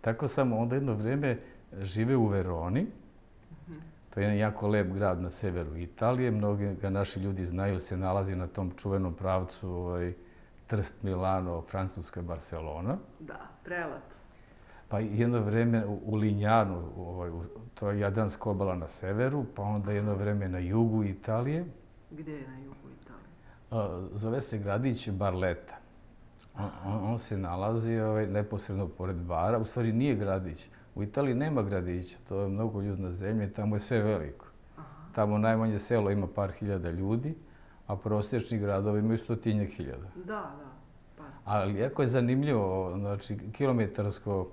[0.00, 1.38] Tako sam onda jedno vreme
[1.80, 2.86] žive u Veroni.
[4.14, 6.30] To je jedan jako lep grad na severu Italije.
[6.30, 10.12] Mnogi ga naši ljudi znaju, se nalazi na tom čuvenom pravcu ovaj,
[10.66, 12.96] Trst, Milano, Francuska, Barcelona.
[13.20, 14.02] Da, prelep.
[14.88, 17.30] Pa jedno vreme u Linjanu, ovaj,
[17.74, 21.64] to je Jadranska obala na severu, pa onda jedno vreme na jugu Italije.
[22.10, 24.08] Gde je na jugu Italije?
[24.12, 25.76] Zove se gradić Barleta.
[26.84, 29.58] On, on se nalazi ovaj, neposredno pored bara.
[29.58, 30.70] U stvari nije gradić.
[30.94, 32.18] U Italiji nema gradića.
[32.28, 33.52] To je mnogo ljudi na zemlji.
[33.52, 34.46] Tamo je sve veliko.
[35.14, 37.34] Tamo najmanje selo ima par hiljada ljudi,
[37.86, 40.08] a prosječni gradovi imaju stotinjak hiljada.
[40.14, 40.68] Da, da.
[41.44, 44.48] Ali jako je zanimljivo, znači, kilometarsko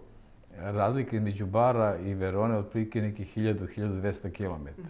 [0.58, 4.82] razlike među Bara i Verone otprilike nekih 1000-1200 km.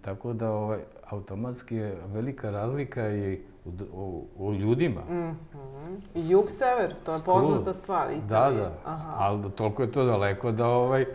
[0.00, 5.00] Tako da ovaj, automatski je velika razlika i u, u, u ljudima.
[5.00, 6.00] Mm -hmm.
[6.14, 8.12] Jug-sever, to je poznata stvar.
[8.12, 8.62] Italije.
[8.62, 8.78] Da, da.
[8.84, 9.12] Aha.
[9.16, 11.06] Ali toliko je to daleko da ovaj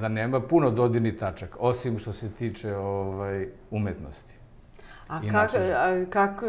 [0.00, 4.34] da nema puno dodirnih tačaka, osim što se tiče ovaj umetnosti.
[5.08, 6.46] A kako, a kako,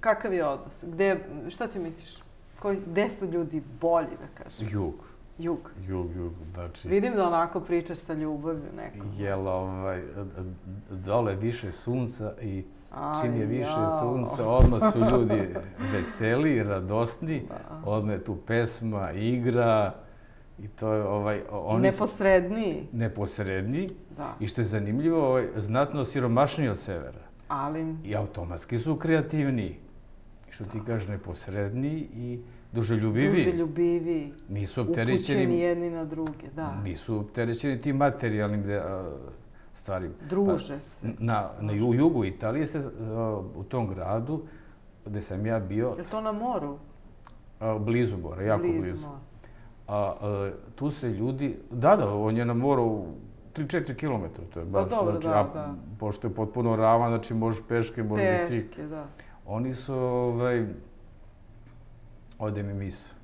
[0.00, 0.84] kakav je odnos?
[0.86, 1.16] Gde,
[1.48, 2.22] šta ti misliš?
[2.58, 4.66] Koji, gde su ljudi bolji, da kažem?
[4.70, 4.94] Jug.
[5.38, 5.70] Jug.
[5.86, 6.88] Jug, jug, znači...
[6.88, 9.10] Vidim da onako pričaš sa ljubavlju nekom.
[9.16, 10.02] Jel, ovaj,
[10.90, 12.64] dole više sunca i
[13.20, 15.54] čim je više sunca, odmah su ljudi
[15.92, 17.42] veseli, radostni,
[17.84, 19.94] odmah je tu pesma, igra
[20.58, 21.42] i to je ovaj...
[21.50, 22.88] Oni neposredniji.
[22.92, 23.88] Neposredniji.
[24.16, 24.34] Da.
[24.40, 27.28] I što je zanimljivo, ovaj, znatno siromašniji od severa.
[27.48, 27.94] Ali...
[28.04, 29.76] I automatski su kreativniji.
[30.48, 32.40] I što ti kažeš, neposredniji i
[32.72, 33.44] duželjubivi.
[33.44, 34.32] Duželjubivi.
[34.48, 35.14] Nisu opterećeni...
[35.14, 36.80] Upućeni jedni na druge, da.
[36.84, 38.64] Nisu opterećeni tim materijalnim
[39.78, 40.14] stvarima.
[40.28, 41.06] Druže pa, se.
[41.18, 42.90] Na, na jugu Italije se
[43.56, 44.42] u tom gradu
[45.06, 45.94] gde sam ja bio...
[45.98, 46.78] Je to na moru?
[47.80, 48.80] blizu mora, jako blizu.
[48.80, 49.06] blizu.
[49.88, 51.58] A, a, tu se ljudi...
[51.70, 53.04] Da, da, on je na moru
[53.54, 54.42] 3-4 km.
[54.54, 55.74] To je pa baš, pa dobro, znači, da, a, da.
[55.98, 58.68] Pošto je potpuno rava, znači možeš peške, možeš bicikl.
[58.68, 59.06] Peške, da.
[59.46, 60.66] Oni su, ovaj,
[62.38, 63.14] ode mi miso.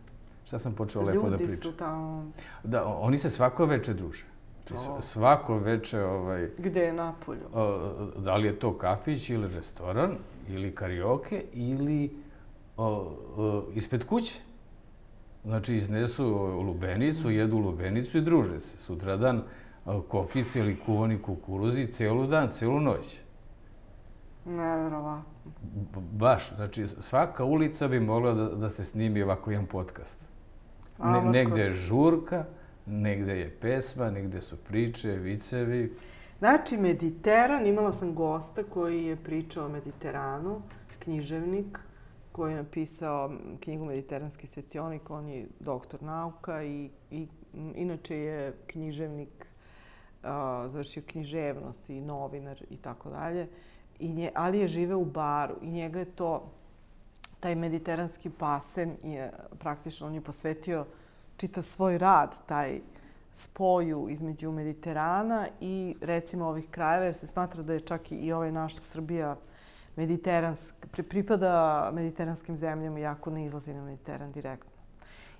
[0.44, 1.50] Šta sam počeo lepo da pričam?
[1.50, 2.30] Ljudi su tamo...
[2.64, 4.24] Da, oni se svako veče druže.
[4.66, 6.04] Znači, svako veče...
[6.04, 7.48] Ovaj, Gde je Napolju?
[8.16, 10.16] Da li je to kafić ili restoran,
[10.48, 12.16] ili karioke, ili
[13.74, 14.40] ispred kuće.
[15.44, 16.24] Znači, iznesu
[16.62, 18.78] lubenicu, jedu lubenicu i druže se.
[18.78, 19.42] Sutradan
[20.08, 23.20] kokice ili kuvani kukuruzi celu dan, celu noć.
[24.44, 25.24] Neverovatno.
[26.12, 30.18] Baš, znači svaka ulica bi mogla da, da se snimi ovako jedan podcast.
[30.98, 32.44] Ne, negde je žurka,
[32.86, 35.96] negde je pesma, negde su priče, vicevi.
[36.38, 40.62] Znači, Mediteran, imala sam gosta koji je pričao o Mediteranu,
[40.98, 41.78] književnik,
[42.32, 47.26] koji je napisao knjigu Mediteranski svetionik, on je doktor nauka i, i
[47.74, 49.46] inače je književnik,
[50.22, 53.48] a, završio književnost i novinar i tako dalje.
[53.98, 56.50] I nje, ali je žive u baru i njega je to,
[57.40, 60.86] taj mediteranski pasen je praktično, on je posvetio
[61.36, 62.80] čita svoj rad, taj
[63.32, 68.52] spoju između Mediterana i recimo ovih krajeva, jer se smatra da je čak i ovaj
[68.52, 69.36] naša Srbija
[69.96, 74.70] mediteransk, pripada mediteranskim zemljama, iako ne izlazi na Mediteran direktno.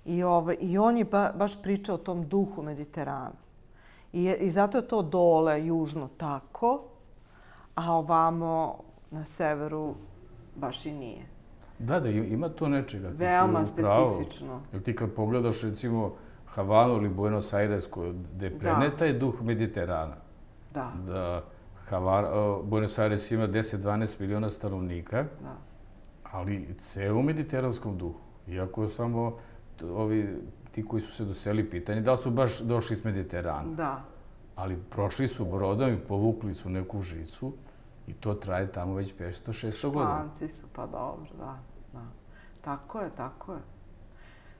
[0.05, 3.45] I, ovaj, i on je ba, baš pričao o tom duhu Mediterana.
[4.13, 6.83] I, I zato je to dole, južno, tako,
[7.75, 8.77] a ovamo
[9.11, 9.95] na severu
[10.55, 11.34] baš i nije.
[11.79, 13.09] Da, da, ima to nečega.
[13.17, 14.61] Veoma specifično.
[14.73, 16.13] Jer ti kad pogledaš, recimo,
[16.45, 17.89] Havanu ili Buenos Aires,
[18.33, 20.15] gde preneta je duh Mediterana.
[20.73, 20.91] Da.
[21.05, 21.43] Da
[21.89, 25.57] Havana, Buenos Aires ima 10-12 miliona stanovnika, da.
[26.23, 28.19] ali ceo u mediteranskom duhu.
[28.47, 29.37] Iako samo
[29.83, 33.73] ovi, ti koji su se doseli pitanje, da su baš došli iz Mediterana.
[33.75, 34.03] Da.
[34.55, 37.53] Ali prošli su brodom i povukli su neku žicu
[38.07, 40.05] i to traje tamo već 500-600 godina.
[40.05, 41.59] Španci su, pa dobro, da.
[41.93, 42.05] da.
[42.61, 43.59] Tako je, tako je.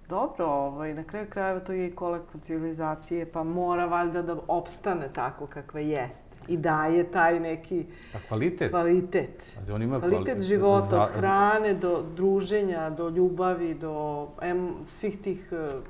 [0.10, 5.14] Dobro, ovaj, na kraju krajeva to je i kolektiv civilizacije, pa mora valjda da opstane
[5.14, 6.36] tako kakve jeste.
[6.48, 8.72] I daje taj neki pa kvalitet.
[8.72, 9.54] kvalitet.
[9.54, 10.46] Znači, on ima kvalitet kvali...
[10.46, 11.02] života, za...
[11.02, 15.84] od hrane do druženja, do ljubavi, do em, svih tih uh,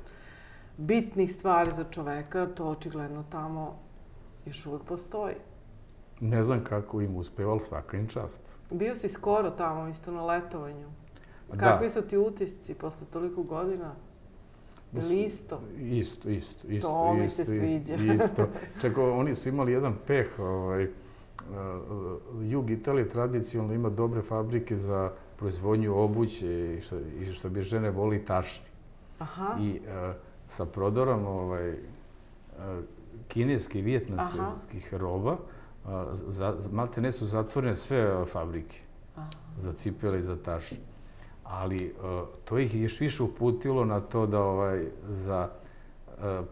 [0.76, 3.78] bitnih stvari za čoveka, to očigledno tamo
[4.46, 5.34] još uvijek postoji.
[6.20, 8.40] Ne znam kako im uspeva, ali svaka im čast.
[8.70, 10.88] Bio si skoro tamo, isto na letovanju.
[11.56, 13.94] Kakvi su ti utisci posle toliko godina?
[14.92, 15.60] Ili isto?
[15.78, 16.88] Isto, isto, isto.
[16.88, 17.94] To mi se sviđa.
[18.14, 18.48] Isto.
[18.80, 20.38] Čekaj, oni su imali jedan peh.
[20.38, 20.90] Ovaj, uh,
[22.42, 27.90] jug Italije tradicionalno ima dobre fabrike za proizvodnju obuće i što, i što bi žene
[27.90, 28.66] voli tašni.
[29.18, 29.56] Aha.
[29.60, 30.14] I uh,
[30.48, 31.76] sa prodorom ovaj, uh,
[33.28, 35.38] kineske i vijetnamskih roba, uh,
[36.12, 38.80] za, malte ne su zatvorene sve fabrike
[39.16, 39.28] Aha.
[39.56, 40.78] za cipele i za tašni
[41.48, 41.94] ali
[42.44, 45.48] to ih još više uputilo na to da ovaj za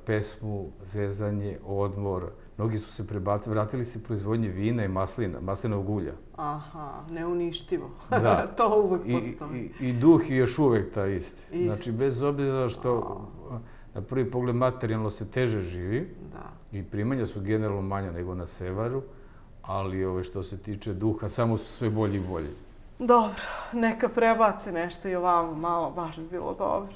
[0.07, 6.13] pesmu, zezanje, odmor, mnogi su se prebacili, vratili se proizvodnje vina i maslina, maslinovog ulja.
[6.37, 7.91] Aha, neuništivo.
[8.11, 8.47] Da.
[8.57, 9.73] to uvek postoji.
[9.81, 11.41] I, i, I duh je još uvek ta isti.
[11.41, 11.65] isti.
[11.65, 13.21] Znači, bez obzira što
[13.95, 16.79] na prvi pogled materijalno se teže živi da.
[16.79, 19.03] i primanja su generalno manja nego na sevaru,
[19.67, 22.51] ali ove, što se tiče duha, samo su sve bolji i bolji.
[22.99, 23.43] Dobro,
[23.73, 26.93] neka prebaci nešto i ovamo malo, baš bi bilo dobro.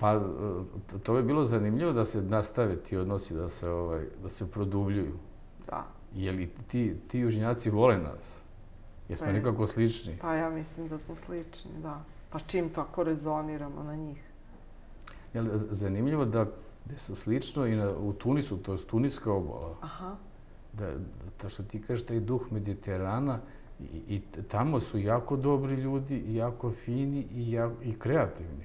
[0.00, 4.28] Pa, e, to bi bilo zanimljivo da se nastave ti odnosi, da se, ovaj, da
[4.28, 5.14] se produbljuju.
[5.66, 5.86] Da.
[6.14, 8.40] Je li ti, ti južnjaci vole nas?
[9.08, 10.18] Jesmo pa, nekako slični?
[10.20, 12.00] Pa ja mislim da smo slični, da.
[12.30, 14.30] Pa čim tako rezoniramo na njih?
[15.34, 16.46] Je li zanimljivo da,
[16.84, 19.74] da se slično i na, u Tunisu, to je Tuniska obola.
[19.80, 20.16] Aha.
[20.72, 20.92] Da,
[21.42, 23.38] da što ti kažeš, taj duh Mediterana,
[23.80, 28.64] I, I tamo su jako dobri ljudi, jako fini i, jako, i kreativni.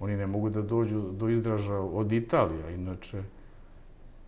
[0.00, 3.22] Oni ne mogu da dođu do izraža od Italija, inače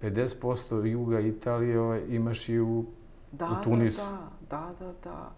[0.02, 2.84] 50% juga Italije ovaj, imaš i u,
[3.32, 4.00] da, u Tunisu.
[4.00, 5.32] Da, da, da, da.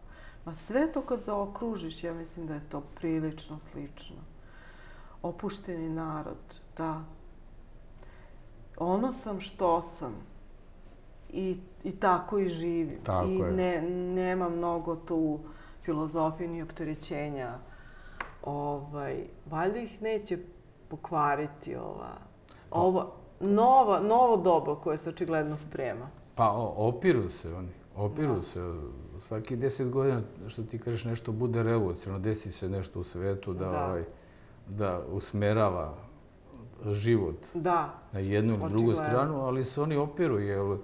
[0.45, 4.17] Ma sve to kad zaokružiš, ja mislim da je to prilično slično.
[5.23, 7.05] Opušteni narod, da.
[8.77, 10.32] Ono sam što sam
[11.33, 12.99] i, i tako i živim.
[13.03, 13.53] Tako I je.
[13.53, 13.83] ne,
[14.23, 15.39] nema mnogo tu
[15.83, 17.53] filozofije ni opterećenja.
[18.43, 20.39] Ovaj, valjda ih neće
[20.89, 22.17] pokvariti ova,
[22.71, 23.11] pa- ova
[23.41, 26.09] nova, novo doba koje se očigledno sprema.
[26.35, 27.73] Pa opiru se oni.
[27.97, 28.43] Opiru da.
[28.43, 28.61] se.
[29.21, 33.65] Svaki deset godina, što ti kažeš, nešto bude revolucijno, desi se nešto u svetu da,
[33.67, 33.85] da.
[33.87, 34.05] Ovaj,
[34.69, 35.95] da usmerava
[36.93, 37.95] život da.
[38.13, 40.77] na jednu ili drugu stranu, ali se oni opiru, jer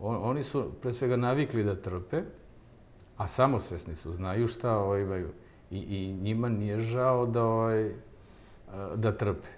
[0.00, 2.22] on, oni su pre svega navikli da trpe,
[3.16, 5.28] a samosvesni su, znaju šta ovaj, imaju.
[5.70, 7.92] I, I njima nije žao da, ovaj,
[8.96, 9.48] da trpe.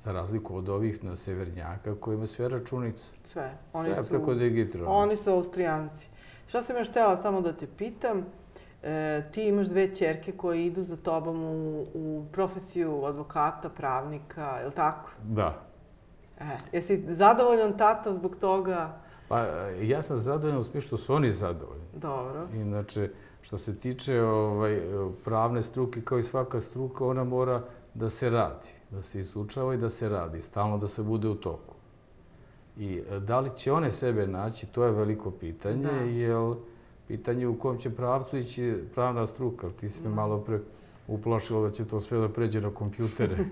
[0.00, 3.12] Za razliku od ovih na severnjaka koji ima sve računice.
[3.24, 3.58] Sve.
[3.72, 4.88] Oni sve su, preko digitra.
[4.88, 6.08] Oni su austrijanci.
[6.46, 8.24] Šta sam još htjela samo da te pitam?
[8.82, 14.66] e, ti imaš dve čerke koje idu za tobom u, u profesiju advokata, pravnika, je
[14.66, 15.10] li tako?
[15.22, 15.54] Da.
[16.40, 19.00] E, jesi zadovoljan tata zbog toga?
[19.28, 19.40] Pa
[19.82, 21.84] ja sam zadovoljan u smislu što su oni zadovoljni.
[21.94, 22.48] Dobro.
[22.54, 23.10] Inače,
[23.40, 24.80] što se tiče ovaj,
[25.24, 27.62] pravne struke, kao i svaka struka, ona mora
[27.94, 31.34] da se radi, da se izučava i da se radi, stalno da se bude u
[31.34, 31.74] toku.
[32.76, 36.54] I da li će one sebe naći, to je veliko pitanje, jer
[37.08, 39.70] pitanje u kom će pravcu ići pravna struka.
[39.70, 40.60] Ti si me malo pre
[41.08, 43.36] uplašilo da će to sve da pređe na kompjutere.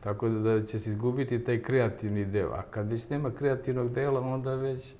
[0.00, 2.50] Tako da će se izgubiti taj kreativni deo.
[2.50, 4.94] A kad već nema kreativnog dela, onda već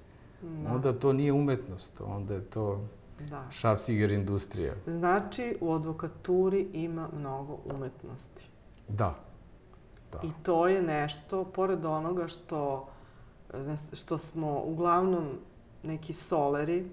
[0.68, 2.00] onda to nije umetnost.
[2.06, 2.80] Onda je to
[3.50, 4.74] šafsiger industrija.
[4.86, 8.48] Znači, u advokaturi ima mnogo umetnosti.
[8.88, 9.14] Da.
[10.22, 12.88] I to je nešto, pored onoga što,
[13.92, 15.28] što smo uglavnom
[15.82, 16.86] neki soleri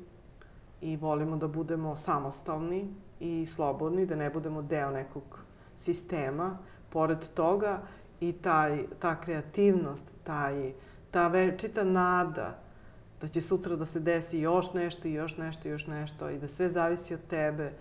[0.82, 5.24] i volimo da budemo samostalni i slobodni, da ne budemo deo nekog
[5.76, 6.58] sistema,
[6.90, 7.82] pored toga
[8.20, 10.74] i taj, ta kreativnost, taj,
[11.12, 12.60] ta večita nada
[13.22, 16.38] da će sutra da se desi još nešto i još nešto i još nešto i
[16.38, 17.72] da sve zavisi od tebe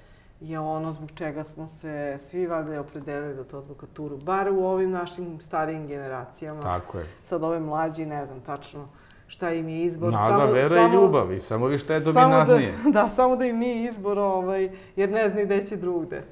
[0.40, 4.90] je ono zbog čega smo se svi valjda opredelili za tu advokaturu, bar u ovim
[4.90, 6.62] našim starijim generacijama.
[6.62, 7.06] Tako je.
[7.22, 8.88] Sad ove mlađi, ne znam tačno
[9.26, 10.12] šta im je izbor.
[10.12, 12.74] Nada, samo, vera samo, i ljubav i samo vi šta je dominantnije.
[12.84, 16.22] Da, da, samo da im nije izbor, ovaj, jer ne zna gde će drugde.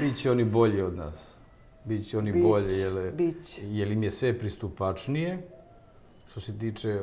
[0.00, 1.36] Biće oni bolji od nas.
[1.84, 3.58] Biće oni bić, bolji, jer, bić.
[3.62, 5.48] jer im je sve pristupačnije.
[6.26, 7.00] Što se tiče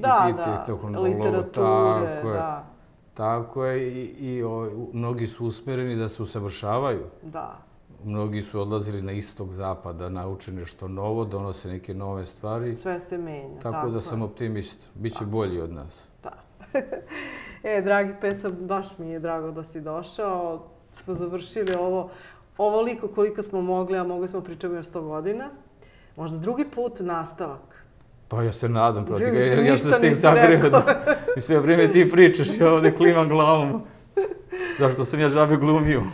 [0.00, 2.66] da, da, literature, tako da.
[3.14, 7.04] Tako je i, i o, mnogi su usmereni da se usavršavaju.
[7.22, 7.58] Da.
[8.04, 12.76] Mnogi su odlazili na istog zapada, nauče nešto novo, donose neke nove stvari.
[12.76, 13.60] Sve se menja.
[13.62, 14.78] Tako, tako da sam optimist.
[14.94, 16.08] Biće bolji od nas.
[16.22, 16.32] Da.
[17.70, 20.66] e, dragi Peca, baš mi je drago da si došao.
[20.92, 22.10] Smo završili ovo
[22.60, 25.50] ovoliko koliko smo mogli, a mogli smo pričati još 100 godina.
[26.16, 27.84] Možda drugi put nastavak.
[28.28, 30.82] Pa ja se nadam, proti ga, ja, ja sam tek zagreo
[31.36, 33.82] i sve vrijeme ti pričaš i ovdje klimam glavom.
[34.78, 36.00] Zašto sam ja žabe glumio?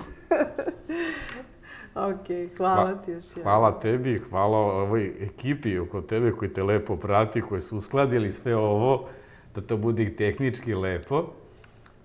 [2.10, 3.42] ok, hvala ti još jedan.
[3.42, 8.56] Hvala tebi, hvala ovoj ekipi oko tebe koji te lepo prati, koji su uskladili sve
[8.56, 9.08] ovo,
[9.54, 11.32] da to bude tehnički lepo.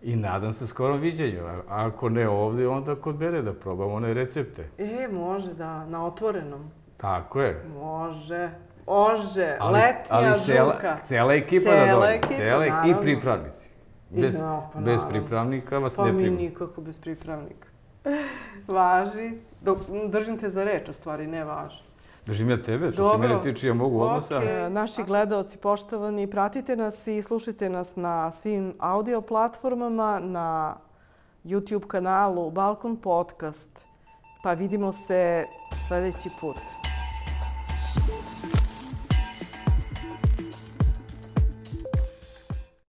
[0.02, 1.46] I nadam se skorom viđenju.
[1.46, 4.70] A ako ne ovdje, onda kod bere da probamo one recepte.
[4.78, 6.72] E, može da, na otvorenom.
[6.98, 7.64] Tako je.
[7.80, 8.50] Može.
[8.86, 10.98] Ože, ali, letnja ali cela, žuka.
[11.04, 12.14] Cela ekipa cela da dođe.
[12.14, 13.70] Ekipa, cela I pripravnici.
[14.10, 16.30] Bez, I, no, pa bez pripravnika vas pa ne prima.
[16.30, 17.68] Pa mi nikako bez pripravnika.
[18.68, 19.32] Važi.
[19.62, 19.78] Dok,
[20.10, 21.84] držim te za reč, u stvari, ne važi.
[22.26, 23.18] Držim ja tebe, što Dobro.
[23.18, 24.08] se mene tiče, ja mogu okay.
[24.08, 24.42] odnosa.
[24.70, 30.76] Naši gledalci, poštovani, pratite nas i slušajte nas na svim audio platformama, na
[31.46, 33.86] YouTube kanalu Balkon Podcast.
[34.44, 35.46] Pa vidimo se
[35.88, 36.91] sljedeći put.